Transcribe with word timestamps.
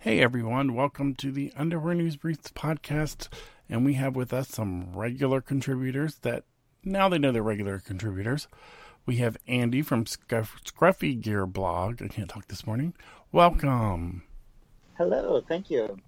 Hey 0.00 0.20
everyone, 0.20 0.74
welcome 0.74 1.14
to 1.16 1.32
the 1.32 1.52
Underwear 1.56 1.94
News 1.94 2.16
Briefs 2.16 2.52
podcast. 2.52 3.28
And 3.68 3.84
we 3.84 3.94
have 3.94 4.14
with 4.14 4.32
us 4.32 4.48
some 4.48 4.92
regular 4.94 5.40
contributors 5.40 6.16
that 6.20 6.44
now 6.84 7.08
they 7.08 7.18
know 7.18 7.32
they're 7.32 7.42
regular 7.42 7.80
contributors. 7.80 8.46
We 9.06 9.16
have 9.16 9.36
Andy 9.48 9.82
from 9.82 10.06
Scruff- 10.06 10.62
Scruffy 10.64 11.20
Gear 11.20 11.46
blog. 11.46 12.00
I 12.02 12.08
can't 12.08 12.30
talk 12.30 12.46
this 12.46 12.66
morning. 12.66 12.94
Welcome. 13.32 14.22
Hello, 14.96 15.42
thank 15.48 15.70
you. 15.70 15.98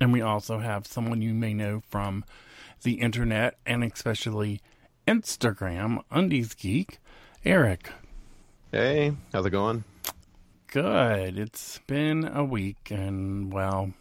And 0.00 0.12
we 0.12 0.20
also 0.20 0.60
have 0.60 0.86
someone 0.86 1.20
you 1.20 1.34
may 1.34 1.52
know 1.52 1.82
from 1.88 2.24
the 2.82 2.94
internet 3.00 3.58
and 3.66 3.82
especially 3.82 4.60
Instagram, 5.06 6.02
Undies 6.10 6.54
Geek, 6.54 6.98
Eric. 7.44 7.90
Hey, 8.70 9.16
how's 9.32 9.44
it 9.46 9.50
going? 9.50 9.84
Good. 10.70 11.36
It's 11.38 11.78
been 11.86 12.24
a 12.32 12.44
week, 12.44 12.90
and 12.90 13.52
well, 13.52 13.92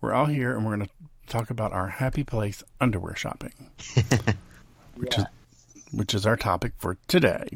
we're 0.00 0.12
all 0.12 0.26
here, 0.26 0.56
and 0.56 0.64
we're 0.64 0.76
going 0.76 0.86
to 0.88 0.92
talk 1.26 1.50
about 1.50 1.72
our 1.72 1.88
happy 1.88 2.22
place 2.22 2.62
underwear 2.80 3.16
shopping, 3.16 3.52
which 4.94 5.16
Yeah. 5.16 5.22
is 5.22 5.26
which 5.90 6.14
is 6.14 6.26
our 6.26 6.36
topic 6.36 6.72
for 6.76 6.98
today. 7.08 7.48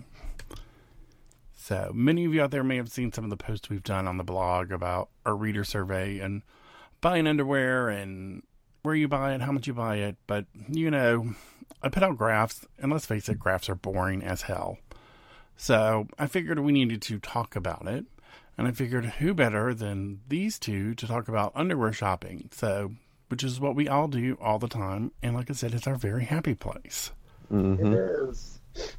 So 1.54 1.92
many 1.94 2.24
of 2.24 2.32
you 2.34 2.42
out 2.42 2.50
there 2.50 2.64
may 2.64 2.76
have 2.76 2.90
seen 2.90 3.12
some 3.12 3.24
of 3.24 3.30
the 3.30 3.36
posts 3.36 3.68
we've 3.68 3.82
done 3.82 4.08
on 4.08 4.16
the 4.16 4.24
blog 4.24 4.72
about 4.72 5.10
our 5.26 5.36
reader 5.36 5.62
survey 5.64 6.18
and 6.18 6.40
buying 7.02 7.26
underwear 7.26 7.90
and 7.90 8.42
where 8.82 8.94
you 8.94 9.06
buy 9.06 9.34
it, 9.34 9.42
how 9.42 9.52
much 9.52 9.66
you 9.66 9.74
buy 9.74 9.96
it. 9.96 10.16
But 10.26 10.46
you 10.68 10.90
know, 10.90 11.34
I 11.82 11.90
put 11.90 12.02
out 12.02 12.16
graphs, 12.18 12.66
and 12.80 12.90
let's 12.90 13.06
face 13.06 13.28
it, 13.28 13.38
graphs 13.38 13.68
are 13.68 13.74
boring 13.76 14.24
as 14.24 14.42
hell. 14.42 14.78
So 15.56 16.08
I 16.18 16.26
figured 16.26 16.58
we 16.58 16.72
needed 16.72 17.02
to 17.02 17.20
talk 17.20 17.54
about 17.54 17.86
it. 17.86 18.06
And 18.58 18.68
I 18.68 18.72
figured 18.72 19.04
who 19.06 19.34
better 19.34 19.72
than 19.74 20.20
these 20.28 20.58
two 20.58 20.94
to 20.96 21.06
talk 21.06 21.28
about 21.28 21.52
underwear 21.54 21.92
shopping. 21.92 22.48
So, 22.52 22.92
which 23.28 23.42
is 23.42 23.58
what 23.60 23.74
we 23.74 23.88
all 23.88 24.08
do 24.08 24.36
all 24.40 24.58
the 24.58 24.68
time. 24.68 25.10
And 25.22 25.34
like 25.34 25.50
I 25.50 25.54
said, 25.54 25.72
it's 25.74 25.86
our 25.86 25.94
very 25.96 26.24
happy 26.24 26.54
place. 26.54 27.12
Mm-hmm. 27.50 27.86
It 27.92 27.98
is. 28.28 28.60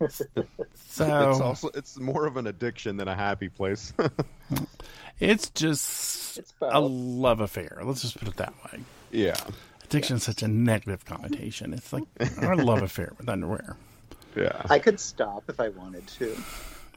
So 0.00 0.30
It's 1.30 1.40
also 1.40 1.70
it's 1.74 1.98
more 1.98 2.26
of 2.26 2.36
an 2.36 2.46
addiction 2.46 2.98
than 2.98 3.08
a 3.08 3.16
happy 3.16 3.48
place. 3.48 3.92
it's 5.20 5.50
just 5.50 6.38
It's 6.38 6.54
a 6.62 6.80
love 6.80 7.40
affair. 7.40 7.80
Let's 7.82 8.02
just 8.02 8.16
put 8.18 8.28
it 8.28 8.36
that 8.36 8.54
way. 8.64 8.80
yeah, 9.10 9.36
Addiction 9.84 10.16
is 10.16 10.22
such 10.22 10.42
a 10.44 10.48
negative 10.48 11.04
connotation. 11.04 11.72
It's 11.74 11.92
like 11.92 12.04
our 12.42 12.54
love 12.56 12.82
affair 12.82 13.12
with 13.18 13.28
underwear. 13.28 13.76
yeah. 14.36 14.62
I 14.70 14.78
could 14.78 15.00
stop 15.00 15.44
if 15.48 15.58
I 15.58 15.70
wanted 15.70 16.06
to. 16.06 16.36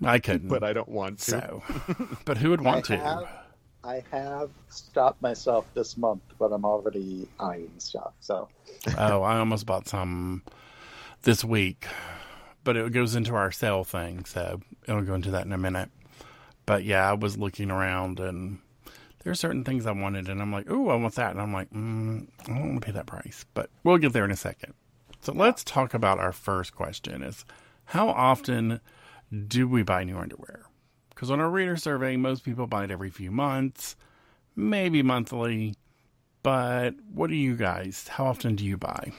I 0.04 0.20
couldn't. 0.20 0.50
but 0.50 0.64
I 0.64 0.74
don't 0.74 0.90
want 0.90 1.20
to. 1.20 1.32
so, 1.32 1.64
but 2.26 2.38
who 2.38 2.50
would 2.50 2.62
want 2.62 2.90
I 2.92 2.96
to? 2.96 3.04
have, 3.04 3.30
I 3.84 4.04
have 4.12 4.50
stopped 4.70 5.22
myself 5.22 5.66
this 5.74 5.98
month, 5.98 6.22
but 6.40 6.52
I'm 6.52 6.66
already 6.66 7.28
eyeing 7.40 7.72
stuff. 7.78 8.14
So 8.20 8.48
oh, 8.98 9.22
I 9.22 9.38
almost 9.38 9.66
bought 9.66 9.88
some 9.88 10.44
this 11.24 11.44
week, 11.44 11.86
but 12.64 12.78
it 12.78 12.92
goes 12.94 13.16
into 13.16 13.36
our 13.36 13.52
sale 13.52 13.84
thing, 13.84 14.26
so 14.26 14.62
it'll 14.88 15.02
go 15.04 15.14
into 15.14 15.32
that 15.32 15.46
in 15.46 15.54
a 15.54 15.58
minute. 15.58 15.90
But 16.66 16.84
yeah, 16.84 17.10
I 17.10 17.14
was 17.14 17.38
looking 17.38 17.72
around 17.72 18.20
and 18.20 18.60
there 19.24 19.32
are 19.32 19.36
certain 19.36 19.64
things 19.64 19.86
I 19.86 19.92
wanted, 19.92 20.30
and 20.30 20.42
I'm 20.42 20.52
like, 20.52 20.66
oh, 20.70 20.90
I 20.90 20.96
want 20.96 21.16
that. 21.16 21.32
And 21.32 21.42
I'm 21.42 21.54
like, 21.54 21.70
mm, 21.72 22.28
I 22.42 22.44
don't 22.48 22.60
want 22.70 22.82
to 22.82 22.86
pay 22.86 22.92
that 22.92 23.06
price, 23.06 23.46
but 23.54 23.70
we'll 23.84 23.98
get 24.00 24.14
there 24.14 24.26
in 24.26 24.32
a 24.32 24.36
second. 24.36 24.74
So 25.22 25.32
let's 25.34 25.64
talk 25.64 25.94
about 25.94 26.18
our 26.20 26.32
first 26.32 26.76
question 26.76 27.22
is 27.22 27.46
how 27.86 28.10
often 28.10 28.80
do 29.48 29.68
we 29.68 29.84
buy 29.84 30.04
new 30.04 30.18
underwear? 30.18 30.66
Because 31.10 31.32
on 31.32 31.40
our 31.40 31.50
reader 31.50 31.78
survey, 31.78 32.18
most 32.18 32.44
people 32.44 32.68
buy 32.68 32.86
it 32.86 32.92
every 32.92 33.10
few 33.10 33.32
months, 33.32 33.96
maybe 34.56 35.04
monthly. 35.04 35.76
But 36.44 36.96
what 37.14 37.30
do 37.30 37.36
you 37.36 37.56
guys? 37.56 38.08
How 38.08 38.26
often 38.26 38.56
do 38.56 38.66
you 38.66 38.78
buy? 38.78 39.14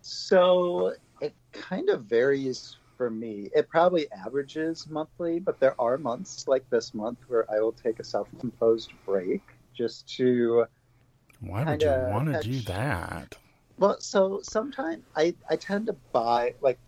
So 0.00 0.94
it 1.20 1.34
kind 1.52 1.88
of 1.88 2.04
varies 2.04 2.76
for 2.96 3.10
me. 3.10 3.50
It 3.54 3.68
probably 3.68 4.10
averages 4.12 4.86
monthly, 4.88 5.38
but 5.40 5.60
there 5.60 5.80
are 5.80 5.98
months 5.98 6.46
like 6.48 6.68
this 6.70 6.94
month 6.94 7.18
where 7.28 7.50
I 7.50 7.60
will 7.60 7.72
take 7.72 8.00
a 8.00 8.04
self-imposed 8.04 8.92
break 9.06 9.42
just 9.74 10.08
to 10.16 10.66
Why 11.40 11.64
would 11.64 11.82
you 11.82 11.90
want 11.90 12.28
to 12.32 12.42
do 12.42 12.60
that? 12.62 13.36
well, 13.78 14.00
so 14.00 14.40
sometimes 14.42 15.04
I 15.16 15.34
I 15.48 15.56
tend 15.56 15.86
to 15.86 15.96
buy 16.12 16.54
like 16.60 16.78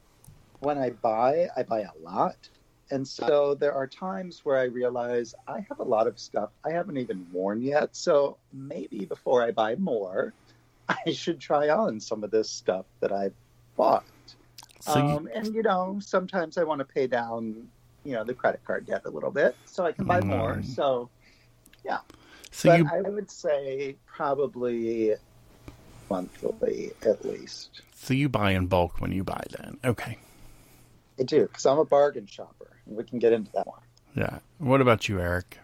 when 0.64 0.78
I 0.78 0.90
buy, 0.90 1.48
I 1.56 1.62
buy 1.62 1.80
a 1.80 1.92
lot. 2.02 2.36
And 2.90 3.06
so 3.06 3.54
there 3.54 3.72
are 3.72 3.86
times 3.86 4.44
where 4.44 4.58
I 4.58 4.64
realize 4.64 5.34
I 5.48 5.64
have 5.68 5.78
a 5.78 5.84
lot 5.84 6.06
of 6.06 6.18
stuff 6.18 6.50
I 6.64 6.70
haven't 6.70 6.96
even 6.98 7.26
worn 7.32 7.62
yet. 7.62 7.96
So 7.96 8.36
maybe 8.52 9.04
before 9.04 9.42
I 9.42 9.52
buy 9.52 9.76
more, 9.76 10.32
I 10.88 11.12
should 11.12 11.40
try 11.40 11.68
on 11.68 12.00
some 12.00 12.24
of 12.24 12.30
this 12.30 12.50
stuff 12.50 12.86
that 13.00 13.12
I've 13.12 13.34
bought. 13.76 14.04
So 14.80 14.98
you, 14.98 15.04
um, 15.04 15.28
and 15.34 15.54
you 15.54 15.62
know, 15.62 15.98
sometimes 16.00 16.58
I 16.58 16.64
want 16.64 16.80
to 16.80 16.84
pay 16.84 17.06
down, 17.06 17.68
you 18.04 18.12
know, 18.12 18.22
the 18.22 18.34
credit 18.34 18.62
card 18.64 18.86
debt 18.86 19.02
a 19.06 19.10
little 19.10 19.30
bit 19.30 19.56
so 19.64 19.86
I 19.86 19.92
can 19.92 20.04
buy 20.04 20.20
more. 20.20 20.56
Mm. 20.56 20.66
So, 20.66 21.08
so 22.50 22.68
but 22.68 22.78
you, 22.78 22.88
I 22.92 23.00
would 23.00 23.30
say 23.30 23.96
probably 24.06 25.14
monthly 26.10 26.92
at 27.06 27.24
least. 27.24 27.80
so 27.94 28.12
you 28.12 28.28
buy 28.28 28.50
in 28.50 28.66
bulk 28.66 29.00
when 29.00 29.10
you 29.10 29.24
buy. 29.24 29.42
Then 29.50 29.78
okay, 29.84 30.18
I 31.18 31.22
do 31.22 31.42
because 31.42 31.66
I'm 31.66 31.78
a 31.78 31.84
bargain 31.84 32.26
shopper. 32.26 32.76
We 32.86 33.04
can 33.04 33.18
get 33.18 33.32
into 33.32 33.50
that 33.52 33.66
one. 33.66 33.80
yeah. 34.14 34.38
What 34.58 34.80
about 34.80 35.08
you, 35.08 35.20
Eric? 35.20 35.58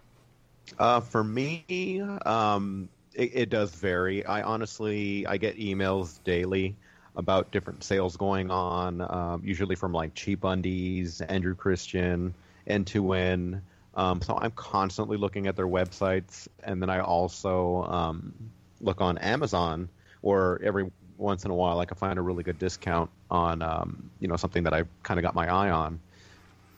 Uh, 0.79 0.99
for 1.01 1.23
me, 1.23 2.01
um, 2.25 2.89
it, 3.13 3.31
it 3.33 3.49
does 3.49 3.71
vary. 3.75 4.25
I 4.25 4.41
honestly 4.41 5.25
I 5.27 5.37
get 5.37 5.57
emails 5.57 6.23
daily 6.23 6.75
about 7.15 7.51
different 7.51 7.83
sales 7.83 8.15
going 8.15 8.49
on. 8.51 9.01
Um, 9.01 9.41
usually 9.43 9.75
from 9.75 9.91
like 9.91 10.13
Cheap 10.13 10.43
Undies, 10.43 11.21
Andrew 11.21 11.55
Christian, 11.55 12.33
N2N. 12.67 13.61
Um, 13.95 14.21
so 14.21 14.37
I'm 14.37 14.51
constantly 14.51 15.17
looking 15.17 15.47
at 15.47 15.55
their 15.57 15.67
websites, 15.67 16.47
and 16.63 16.81
then 16.81 16.89
I 16.89 17.01
also 17.01 17.83
um, 17.83 18.33
look 18.79 19.01
on 19.01 19.17
Amazon, 19.17 19.89
or 20.21 20.61
every 20.63 20.89
once 21.21 21.45
in 21.45 21.51
a 21.51 21.55
while 21.55 21.79
I 21.79 21.85
can 21.85 21.97
find 21.97 22.17
a 22.19 22.21
really 22.21 22.43
good 22.43 22.59
discount 22.59 23.09
on 23.29 23.61
um, 23.61 24.09
you 24.19 24.27
know 24.27 24.35
something 24.35 24.63
that 24.63 24.73
I 24.73 24.83
kind 25.03 25.19
of 25.19 25.23
got 25.23 25.35
my 25.35 25.47
eye 25.47 25.69
on. 25.69 25.99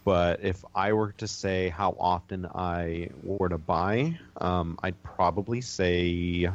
But 0.05 0.43
if 0.43 0.63
I 0.75 0.91
were 0.91 1.13
to 1.13 1.27
say 1.27 1.69
how 1.69 1.95
often 1.97 2.45
I 2.53 3.09
were 3.23 3.47
to 3.47 3.57
buy, 3.57 4.19
um, 4.41 4.77
I'd 4.83 5.01
probably 5.01 5.61
say 5.61 6.49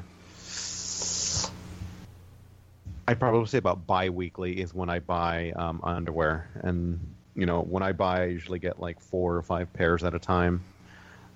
I'd 3.08 3.18
probably 3.18 3.46
say 3.46 3.56
about 3.58 3.86
bi-weekly 3.86 4.60
is 4.60 4.74
when 4.74 4.90
I 4.90 4.98
buy 4.98 5.52
um, 5.56 5.80
underwear, 5.82 6.46
and 6.62 7.00
you 7.34 7.46
know 7.46 7.62
when 7.62 7.82
I 7.82 7.92
buy, 7.92 8.22
I 8.22 8.26
usually 8.26 8.58
get 8.58 8.80
like 8.80 9.00
four 9.00 9.34
or 9.36 9.42
five 9.42 9.72
pairs 9.72 10.04
at 10.04 10.14
a 10.14 10.18
time. 10.18 10.62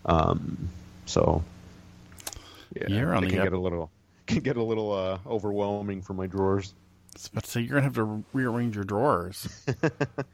Um, 0.04 0.68
so 1.06 1.42
yeah, 2.78 2.88
You're 2.88 3.14
on 3.14 3.22
it 3.24 3.28
the 3.28 3.32
can 3.32 3.38
up- 3.40 3.44
get 3.46 3.52
a 3.54 3.58
little 3.58 3.90
can 4.26 4.40
get 4.40 4.56
a 4.56 4.62
little 4.62 4.92
uh, 4.92 5.18
overwhelming 5.26 6.02
for 6.02 6.14
my 6.14 6.26
drawers. 6.26 6.74
I 7.14 7.18
was 7.18 7.26
about 7.26 7.44
to 7.44 7.50
say 7.50 7.60
you're 7.60 7.74
gonna 7.74 7.82
have 7.82 7.94
to 7.94 8.24
rearrange 8.32 8.74
your 8.74 8.84
drawers. 8.84 9.66
I'm 9.82 10.24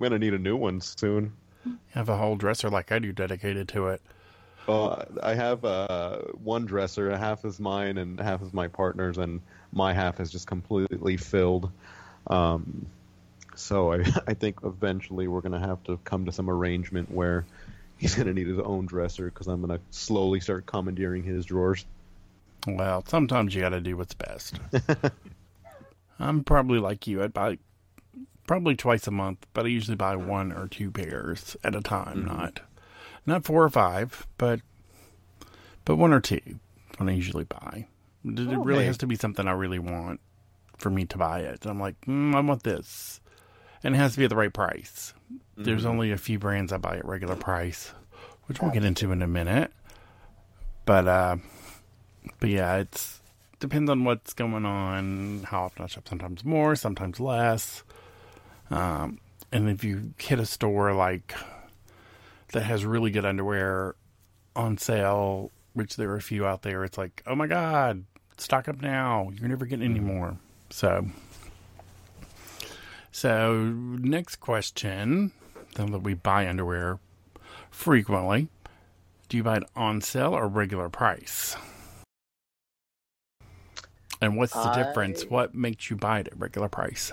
gonna 0.00 0.18
need 0.18 0.34
a 0.34 0.38
new 0.38 0.56
one 0.56 0.80
soon. 0.80 1.32
You 1.64 1.78
have 1.90 2.08
a 2.08 2.16
whole 2.16 2.36
dresser 2.36 2.70
like 2.70 2.92
I 2.92 2.98
do 2.98 3.12
dedicated 3.12 3.68
to 3.70 3.88
it. 3.88 4.02
Uh, 4.68 5.04
I 5.22 5.34
have 5.34 5.64
uh, 5.64 6.18
one 6.42 6.66
dresser. 6.66 7.16
Half 7.16 7.44
is 7.46 7.58
mine 7.58 7.96
and 7.96 8.20
half 8.20 8.42
is 8.42 8.52
my 8.52 8.68
partner's, 8.68 9.16
and 9.16 9.40
my 9.72 9.94
half 9.94 10.20
is 10.20 10.30
just 10.30 10.46
completely 10.46 11.16
filled. 11.16 11.70
Um, 12.26 12.86
so 13.54 13.92
I, 13.92 14.04
I 14.26 14.34
think 14.34 14.58
eventually 14.62 15.26
we're 15.26 15.40
going 15.40 15.60
to 15.60 15.66
have 15.66 15.82
to 15.84 15.98
come 16.04 16.26
to 16.26 16.32
some 16.32 16.50
arrangement 16.50 17.10
where 17.10 17.46
he's 17.96 18.14
going 18.14 18.26
to 18.26 18.34
need 18.34 18.46
his 18.46 18.58
own 18.58 18.86
dresser 18.86 19.26
because 19.26 19.48
I'm 19.48 19.62
going 19.62 19.76
to 19.76 19.84
slowly 19.90 20.40
start 20.40 20.66
commandeering 20.66 21.22
his 21.22 21.46
drawers. 21.46 21.84
Well, 22.76 23.04
sometimes 23.06 23.54
you 23.54 23.60
got 23.60 23.70
to 23.70 23.80
do 23.80 23.96
what's 23.96 24.14
best. 24.14 24.58
I'm 26.18 26.44
probably 26.44 26.78
like 26.78 27.06
you. 27.06 27.22
I 27.22 27.28
buy 27.28 27.58
probably 28.46 28.74
twice 28.74 29.06
a 29.06 29.12
month, 29.12 29.46
but 29.52 29.66
I 29.66 29.68
usually 29.68 29.96
buy 29.96 30.16
one 30.16 30.52
or 30.52 30.66
two 30.66 30.90
pairs 30.90 31.56
at 31.62 31.76
a 31.76 31.80
time. 31.80 32.24
Not 32.24 32.60
not 33.26 33.44
four 33.44 33.62
or 33.62 33.68
five, 33.68 34.26
but 34.38 34.60
but 35.84 35.96
one 35.96 36.12
or 36.12 36.20
two. 36.20 36.58
When 36.96 37.08
I 37.08 37.12
usually 37.12 37.44
buy, 37.44 37.86
it, 38.24 38.58
really 38.58 38.86
has 38.86 38.98
to 38.98 39.06
be 39.06 39.14
something 39.14 39.46
I 39.46 39.52
really 39.52 39.78
want 39.78 40.20
for 40.78 40.90
me 40.90 41.04
to 41.06 41.18
buy 41.18 41.40
it. 41.40 41.62
And 41.62 41.70
I'm 41.70 41.78
like, 41.78 42.00
mm, 42.06 42.34
I 42.34 42.40
want 42.40 42.64
this, 42.64 43.20
and 43.84 43.94
it 43.94 43.98
has 43.98 44.12
to 44.12 44.18
be 44.18 44.24
at 44.24 44.30
the 44.30 44.36
right 44.36 44.52
price. 44.52 45.14
There's 45.56 45.84
only 45.84 46.10
a 46.10 46.16
few 46.16 46.38
brands 46.40 46.72
I 46.72 46.78
buy 46.78 46.96
at 46.96 47.04
regular 47.04 47.36
price, 47.36 47.92
which 48.46 48.60
we'll 48.60 48.72
get 48.72 48.84
into 48.84 49.12
in 49.12 49.22
a 49.22 49.28
minute. 49.28 49.72
But 50.84 51.06
uh, 51.06 51.36
but 52.40 52.50
yeah, 52.50 52.76
it's 52.76 53.20
depends 53.60 53.90
on 53.90 54.04
what's 54.04 54.34
going 54.34 54.64
on, 54.64 55.44
how 55.44 55.64
often 55.64 55.84
I 55.84 55.88
shop. 55.88 56.08
Sometimes 56.08 56.44
more, 56.44 56.76
sometimes 56.76 57.20
less. 57.20 57.82
Um, 58.70 59.18
and 59.50 59.68
if 59.68 59.82
you 59.82 60.12
hit 60.18 60.38
a 60.38 60.46
store 60.46 60.92
like 60.94 61.34
that 62.52 62.62
has 62.62 62.84
really 62.84 63.10
good 63.10 63.24
underwear, 63.24 63.94
on 64.58 64.76
sale, 64.76 65.52
which 65.72 65.96
there 65.96 66.10
are 66.10 66.16
a 66.16 66.22
few 66.22 66.44
out 66.44 66.62
there, 66.62 66.84
it's 66.84 66.98
like, 66.98 67.22
oh 67.26 67.34
my 67.34 67.46
god, 67.46 68.04
stock 68.36 68.68
up 68.68 68.82
now. 68.82 69.30
You're 69.38 69.48
never 69.48 69.64
getting 69.64 69.88
any 69.88 70.00
more. 70.00 70.36
So, 70.70 71.06
so 73.12 73.62
next 73.62 74.36
question, 74.36 75.32
now 75.78 75.86
that 75.86 76.00
we 76.00 76.14
buy 76.14 76.46
underwear 76.48 76.98
frequently, 77.70 78.48
do 79.28 79.36
you 79.36 79.42
buy 79.42 79.58
it 79.58 79.64
on 79.76 80.00
sale 80.00 80.34
or 80.34 80.48
regular 80.48 80.88
price? 80.88 81.56
And 84.20 84.36
what's 84.36 84.52
the 84.52 84.60
I- 84.60 84.82
difference? 84.82 85.24
What 85.24 85.54
makes 85.54 85.90
you 85.90 85.96
buy 85.96 86.20
it 86.20 86.28
at 86.28 86.38
regular 86.38 86.68
price? 86.68 87.12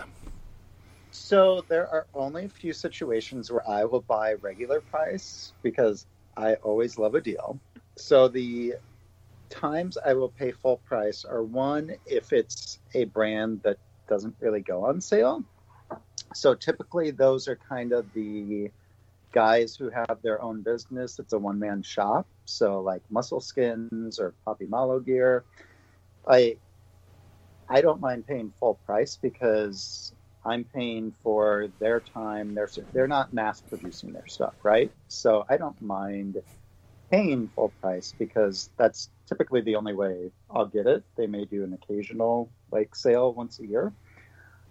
So 1.11 1.63
there 1.69 1.87
are 1.87 2.07
only 2.13 2.45
a 2.45 2.49
few 2.49 2.73
situations 2.73 3.49
where 3.49 3.67
I 3.69 3.85
will 3.85 4.01
buy 4.01 4.33
regular 4.33 4.81
price 4.81 5.53
because 5.63 6.05
I 6.35 6.55
always 6.55 6.97
love 6.97 7.15
a 7.15 7.21
deal. 7.21 7.59
So 7.97 8.27
the 8.27 8.73
times 9.49 9.97
I 10.05 10.13
will 10.13 10.29
pay 10.29 10.51
full 10.51 10.81
price 10.85 11.23
are 11.23 11.43
one 11.43 11.95
if 12.05 12.33
it's 12.33 12.79
a 12.93 13.05
brand 13.05 13.61
that 13.63 13.77
doesn't 14.09 14.35
really 14.41 14.61
go 14.61 14.85
on 14.85 14.99
sale. 14.99 15.43
So 16.33 16.53
typically 16.53 17.11
those 17.11 17.47
are 17.47 17.57
kind 17.69 17.93
of 17.93 18.11
the 18.13 18.71
guys 19.31 19.75
who 19.75 19.89
have 19.89 20.21
their 20.21 20.41
own 20.41 20.63
business. 20.63 21.19
It's 21.19 21.33
a 21.33 21.39
one 21.39 21.59
man 21.59 21.81
shop. 21.81 22.27
So 22.45 22.81
like 22.81 23.01
Muscle 23.09 23.39
Skins 23.41 24.19
or 24.19 24.33
Poppy 24.43 24.65
Malo 24.65 24.99
gear. 24.99 25.45
I 26.27 26.57
I 27.69 27.81
don't 27.81 28.01
mind 28.01 28.27
paying 28.27 28.53
full 28.59 28.79
price 28.85 29.17
because 29.21 30.13
I'm 30.45 30.65
paying 30.65 31.13
for 31.23 31.67
their 31.79 31.99
time. 32.01 32.53
They're 32.53 32.69
they're 32.93 33.07
not 33.07 33.33
mass 33.33 33.61
producing 33.61 34.13
their 34.13 34.27
stuff, 34.27 34.55
right? 34.63 34.91
So 35.07 35.45
I 35.49 35.57
don't 35.57 35.79
mind 35.81 36.37
paying 37.11 37.49
full 37.55 37.73
price 37.81 38.13
because 38.17 38.69
that's 38.77 39.09
typically 39.27 39.61
the 39.61 39.75
only 39.75 39.93
way 39.93 40.31
I'll 40.49 40.67
get 40.67 40.87
it. 40.87 41.03
They 41.17 41.27
may 41.27 41.45
do 41.45 41.63
an 41.63 41.73
occasional 41.73 42.51
like 42.71 42.95
sale 42.95 43.33
once 43.33 43.59
a 43.59 43.67
year. 43.67 43.93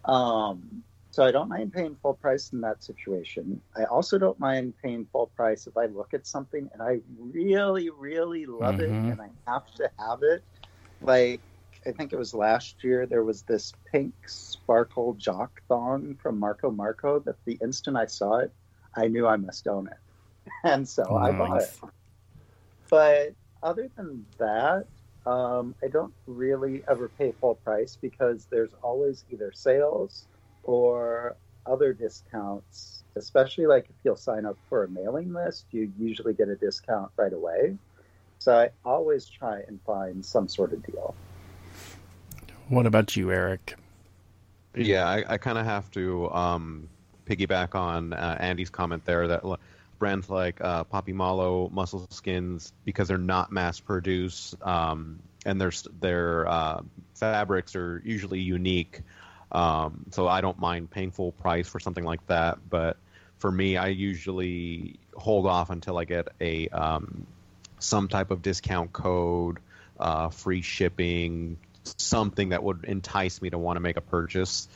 Um, 0.05 0.85
so 1.11 1.25
I 1.25 1.31
don't 1.31 1.49
mind 1.49 1.73
paying 1.73 1.97
full 2.03 2.15
price 2.15 2.53
in 2.53 2.61
that 2.63 2.83
situation. 2.83 3.63
I 3.77 3.85
also 3.85 4.19
don't 4.19 4.39
mind 4.41 4.75
paying 4.83 5.07
full 5.13 5.29
price 5.37 5.67
if 5.67 5.77
I 5.77 5.87
look 5.87 6.13
at 6.13 6.27
something 6.27 6.69
and 6.73 6.83
I 6.83 7.01
really, 7.19 7.91
really 7.91 8.47
love 8.47 8.81
it 8.81 8.97
Mhm. 8.97 9.11
and 9.11 9.21
I 9.21 9.29
have 9.47 9.67
to 9.77 9.91
have 9.99 10.23
it. 10.23 10.45
Like 11.01 11.43
I 11.87 11.93
think 11.93 12.13
it 12.13 12.19
was 12.19 12.35
last 12.35 12.83
year 12.83 13.07
there 13.07 13.25
was 13.25 13.43
this 13.43 13.73
pink 13.91 14.15
sparkle 14.27 15.15
jock 15.15 15.61
thong 15.69 16.17
from 16.21 16.39
Marco 16.39 16.71
Marco 16.71 17.19
that 17.21 17.37
the 17.45 17.59
instant 17.63 17.97
I 17.97 18.07
saw 18.07 18.39
it, 18.39 18.53
I 18.95 19.09
knew 19.09 19.27
I 19.27 19.37
must 19.37 19.67
own 19.69 19.89
it. 19.89 19.99
And 20.63 20.87
so 20.87 21.17
I 21.17 21.33
bought 21.33 21.63
it. 21.63 21.79
But 22.91 23.35
other 23.63 23.91
than 23.97 24.27
that, 24.39 24.87
um, 25.27 25.75
I 25.83 25.89
don't 25.89 26.13
really 26.27 26.83
ever 26.89 27.09
pay 27.09 27.33
full 27.33 27.55
price 27.57 27.97
because 28.01 28.47
there's 28.51 28.73
always 28.83 29.25
either 29.31 29.53
sales 29.53 30.27
or 30.63 31.37
other 31.67 31.93
discounts. 31.93 33.05
Especially 33.17 33.67
like 33.67 33.87
if 33.89 33.97
you'll 34.05 34.17
sign 34.17 34.45
up 34.45 34.59
for 34.69 34.85
a 34.85 34.89
mailing 34.89 35.33
list, 35.33 35.67
you 35.71 35.91
usually 35.99 36.35
get 36.35 36.49
a 36.49 36.57
discount 36.57 37.11
right 37.17 37.33
away. 37.33 37.77
So 38.39 38.55
I 38.55 38.71
always 38.85 39.27
try 39.27 39.61
and 39.67 39.81
find 39.87 40.25
some 40.25 40.49
sort 40.49 40.73
of 40.73 40.85
deal. 40.85 41.15
What 42.69 42.87
about 42.87 43.15
you, 43.17 43.31
Eric? 43.31 43.77
Yeah, 44.75 45.07
I, 45.07 45.35
I 45.35 45.39
kind 45.39 45.59
of 45.59 45.67
have 45.67 45.91
to 45.93 46.31
um, 46.31 46.89
piggyback 47.27 47.75
on 47.75 48.13
uh, 48.13 48.37
Andy's 48.41 48.71
comment 48.71 49.05
there 49.05 49.29
that 49.29 49.45
brands 49.99 50.29
like 50.29 50.61
uh, 50.61 50.85
Poppy 50.85 51.13
Malo, 51.13 51.69
Muscle 51.71 52.07
Skins, 52.11 52.73
because 52.85 53.09
they're 53.09 53.19
not 53.19 53.53
mass 53.53 53.81
produced 53.81 54.55
um, 54.63 55.21
and 55.45 55.61
their 55.61 55.73
their 56.01 56.49
uh, 56.49 56.81
fabrics 57.15 57.77
are 57.77 58.03
usually 58.05 58.41
unique. 58.41 59.03
Um, 59.53 60.07
so 60.11 60.27
I 60.27 60.41
don't 60.41 60.59
mind 60.59 60.91
paying 60.91 61.11
full 61.11 61.33
price 61.33 61.69
for 61.69 61.79
something 61.79 62.05
like 62.05 62.27
that. 62.27 62.59
But 62.69 62.97
for 63.39 63.53
me, 63.53 63.77
I 63.77 63.89
usually 63.89 64.99
hold 65.15 65.47
off 65.47 65.71
until 65.71 65.99
I 65.99 66.05
get 66.05 66.29
a 66.41 66.69
um, 66.69 67.27
some 67.79 68.09
type 68.09 68.31
of 68.31 68.43
discount 68.43 68.93
code, 68.93 69.59
uh, 70.01 70.31
free 70.31 70.63
shipping, 70.63 71.59
something 71.99 72.51
that 72.51 72.63
would 72.63 72.85
entice 72.85 73.41
me 73.43 73.51
to 73.51 73.59
want 73.59 73.77
to 73.77 73.81
make 73.81 73.97
a 73.97 74.03
purchase. 74.03 74.69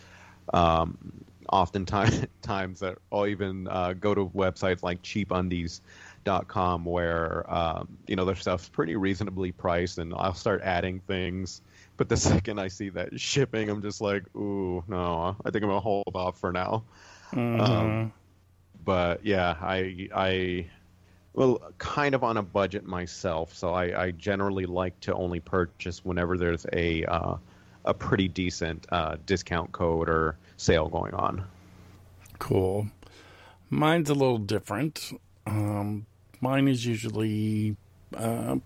Um, 0.53 1.25
oftentimes, 1.51 2.27
times 2.43 2.81
that 2.81 2.99
I'll 3.13 3.27
even 3.27 3.69
uh, 3.69 3.93
go 3.93 4.15
to 4.15 4.27
websites 4.27 4.83
like 4.83 5.03
cheapundies.com 5.03 6.85
where 6.85 7.53
um, 7.53 7.99
you 8.07 8.17
know 8.17 8.25
their 8.25 8.35
stuff's 8.37 8.69
pretty 8.69 8.97
reasonably 8.97 9.53
priced, 9.53 9.99
and 9.99 10.15
I'll 10.15 10.35
start 10.35 10.63
adding 10.63 11.01
things. 11.01 11.61
But 11.97 12.09
the 12.09 12.17
second 12.19 12.59
I 12.59 12.69
see 12.69 12.91
that 12.91 13.19
shipping, 13.21 13.69
I'm 13.69 13.83
just 13.83 14.01
like, 14.01 14.25
ooh, 14.37 14.83
no, 14.89 15.37
I 15.45 15.51
think 15.51 15.65
I'm 15.65 15.71
gonna 15.71 15.81
hold 15.81 16.05
off 16.15 16.41
for 16.41 16.53
now 16.53 16.85
Mhm. 17.33 17.61
Um, 17.61 18.13
but 18.85 19.25
yeah, 19.25 19.57
I 19.61 20.09
I 20.15 20.71
well 21.33 21.61
kind 21.79 22.15
of 22.15 22.25
on 22.25 22.37
a 22.37 22.43
budget 22.43 22.85
myself, 22.85 23.55
so 23.55 23.73
I, 23.73 24.05
I 24.07 24.11
generally 24.13 24.67
like 24.67 24.99
to 25.01 25.15
only 25.15 25.41
purchase 25.41 26.05
whenever 26.05 26.37
there's 26.37 26.67
a 26.73 27.05
uh, 27.05 27.37
a 27.85 27.95
pretty 27.95 28.29
decent 28.29 28.87
uh, 28.91 29.17
discount 29.25 29.73
code 29.73 30.09
or 30.09 30.37
sale 30.57 30.89
going 30.89 31.15
on. 31.15 31.45
Cool. 32.39 32.89
Mine's 33.71 34.11
a 34.11 34.15
little 34.15 34.39
different. 34.39 35.11
Um, 35.47 36.07
mine 36.41 36.69
is 36.69 36.85
usually 36.85 37.77
uh, 38.17 38.57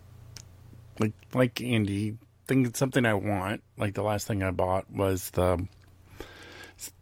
like 0.98 1.12
like 1.34 1.60
Andy. 1.60 2.16
Think 2.46 2.66
it's 2.66 2.78
something 2.78 3.06
I 3.06 3.14
want. 3.14 3.62
Like 3.78 3.94
the 3.94 4.02
last 4.02 4.26
thing 4.26 4.42
I 4.42 4.50
bought 4.50 4.90
was 4.90 5.30
the 5.30 5.66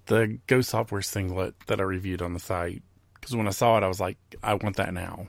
the 0.07 0.39
Go 0.47 0.59
Softwear 0.59 1.05
singlet 1.05 1.55
that 1.67 1.81
I 1.81 1.85
reviewed 1.85 2.23
on 2.23 2.35
the 2.35 2.41
site. 2.41 2.83
Because 3.15 3.37
when 3.37 3.47
I 3.47 3.51
saw 3.51 3.77
it, 3.79 3.85
I 3.85 3.89
was 3.89 4.01
like, 4.01 4.19
I 4.43 4.55
want 4.55 4.77
that 4.77 4.93
now. 4.93 5.29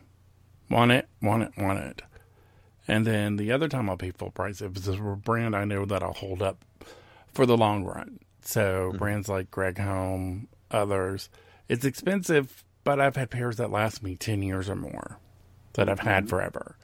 Want 0.71 0.91
it? 0.91 1.09
Want 1.21 1.43
it? 1.43 1.51
Want 1.57 1.79
it? 1.79 2.01
And 2.87 3.05
then 3.05 3.35
the 3.35 3.51
other 3.51 3.67
time 3.67 3.89
I'll 3.89 3.97
pay 3.97 4.11
full 4.11 4.31
price, 4.31 4.61
if 4.61 4.75
it's 4.75 4.87
a 4.87 4.95
brand 4.95 5.55
I 5.55 5.65
know 5.65 5.85
that 5.85 6.01
I'll 6.01 6.13
hold 6.13 6.41
up 6.41 6.63
for 7.33 7.45
the 7.45 7.57
long 7.57 7.83
run. 7.83 8.19
So 8.41 8.89
mm-hmm. 8.89 8.97
brands 8.97 9.29
like 9.29 9.51
Gregg 9.51 9.77
Homme, 9.77 10.47
others. 10.71 11.29
It's 11.67 11.85
expensive, 11.85 12.63
but 12.83 12.99
I've 12.99 13.17
had 13.17 13.29
pairs 13.29 13.57
that 13.57 13.69
last 13.69 14.01
me 14.01 14.15
10 14.15 14.41
years 14.41 14.69
or 14.69 14.75
more 14.75 15.19
that 15.73 15.89
I've 15.89 15.99
had 15.99 16.23
mm-hmm. 16.23 16.29
forever. 16.29 16.77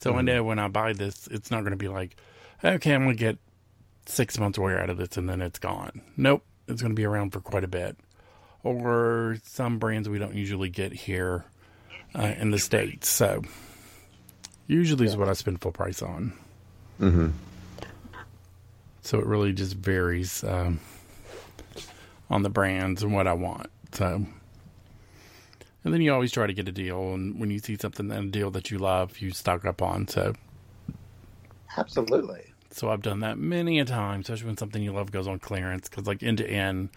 So 0.00 0.10
I 0.10 0.16
mm-hmm. 0.16 0.24
know 0.24 0.44
when 0.44 0.58
I 0.58 0.68
buy 0.68 0.94
this, 0.94 1.28
it's 1.30 1.50
not 1.50 1.60
going 1.60 1.70
to 1.72 1.76
be 1.76 1.88
like, 1.88 2.16
okay, 2.64 2.94
I'm 2.94 3.04
going 3.04 3.16
to 3.16 3.20
get 3.20 3.38
six 4.06 4.38
months 4.38 4.58
wear 4.58 4.80
out 4.80 4.90
of 4.90 4.96
this 4.96 5.16
and 5.16 5.28
then 5.28 5.42
it's 5.42 5.58
gone. 5.58 6.00
Nope, 6.16 6.44
it's 6.68 6.80
going 6.80 6.92
to 6.92 7.00
be 7.00 7.04
around 7.04 7.30
for 7.30 7.40
quite 7.40 7.64
a 7.64 7.68
bit. 7.68 7.98
Or 8.62 9.36
some 9.44 9.78
brands 9.78 10.08
we 10.08 10.18
don't 10.18 10.34
usually 10.34 10.70
get 10.70 10.92
here 10.92 11.44
uh, 12.14 12.34
in 12.38 12.50
the 12.50 12.58
States. 12.58 13.08
So 13.08 13.42
usually 14.66 15.06
is 15.06 15.16
what 15.16 15.28
I 15.28 15.32
spend 15.34 15.60
full 15.60 15.72
price 15.72 16.02
on. 16.02 16.32
Mm-hmm. 17.00 17.28
So 19.02 19.18
it 19.18 19.26
really 19.26 19.52
just 19.52 19.74
varies 19.74 20.42
um, 20.42 20.80
on 22.28 22.42
the 22.42 22.50
brands 22.50 23.02
and 23.02 23.14
what 23.14 23.26
I 23.26 23.34
want. 23.34 23.70
So, 23.92 24.26
and 25.84 25.94
then 25.94 26.00
you 26.00 26.12
always 26.12 26.32
try 26.32 26.46
to 26.46 26.52
get 26.52 26.68
a 26.68 26.72
deal, 26.72 27.14
and 27.14 27.38
when 27.38 27.50
you 27.50 27.60
see 27.60 27.76
something 27.76 28.10
in 28.10 28.16
a 28.16 28.26
deal 28.26 28.50
that 28.50 28.70
you 28.70 28.78
love, 28.78 29.18
you 29.18 29.30
stock 29.30 29.64
up 29.64 29.80
on. 29.80 30.08
So, 30.08 30.34
Absolutely. 31.76 32.42
so 32.72 32.90
I've 32.90 33.02
done 33.02 33.20
that 33.20 33.38
many 33.38 33.78
a 33.78 33.84
time, 33.84 34.20
especially 34.20 34.46
when 34.46 34.56
something 34.56 34.82
you 34.82 34.92
love 34.92 35.12
goes 35.12 35.28
on 35.28 35.38
clearance, 35.38 35.88
because 35.88 36.06
like 36.06 36.18
N2N 36.18 36.88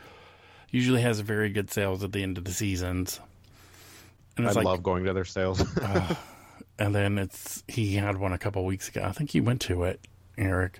usually 0.71 1.01
has 1.01 1.19
very 1.19 1.49
good 1.49 1.69
sales 1.69 2.03
at 2.03 2.11
the 2.11 2.23
end 2.23 2.39
of 2.39 2.45
the 2.45 2.53
seasons. 2.53 3.19
And 4.39 4.49
I 4.49 4.51
like, 4.53 4.65
love 4.65 4.83
going 4.83 5.05
to 5.05 5.13
their 5.13 5.25
sales. 5.25 5.63
and 6.79 6.95
then 6.95 7.17
it's 7.17 7.63
he 7.67 7.95
had 7.95 8.17
one 8.17 8.33
a 8.33 8.37
couple 8.37 8.65
weeks 8.65 8.87
ago. 8.89 9.03
I 9.03 9.11
think 9.11 9.33
you 9.35 9.43
went 9.43 9.61
to 9.61 9.83
it, 9.83 9.99
Eric. 10.37 10.79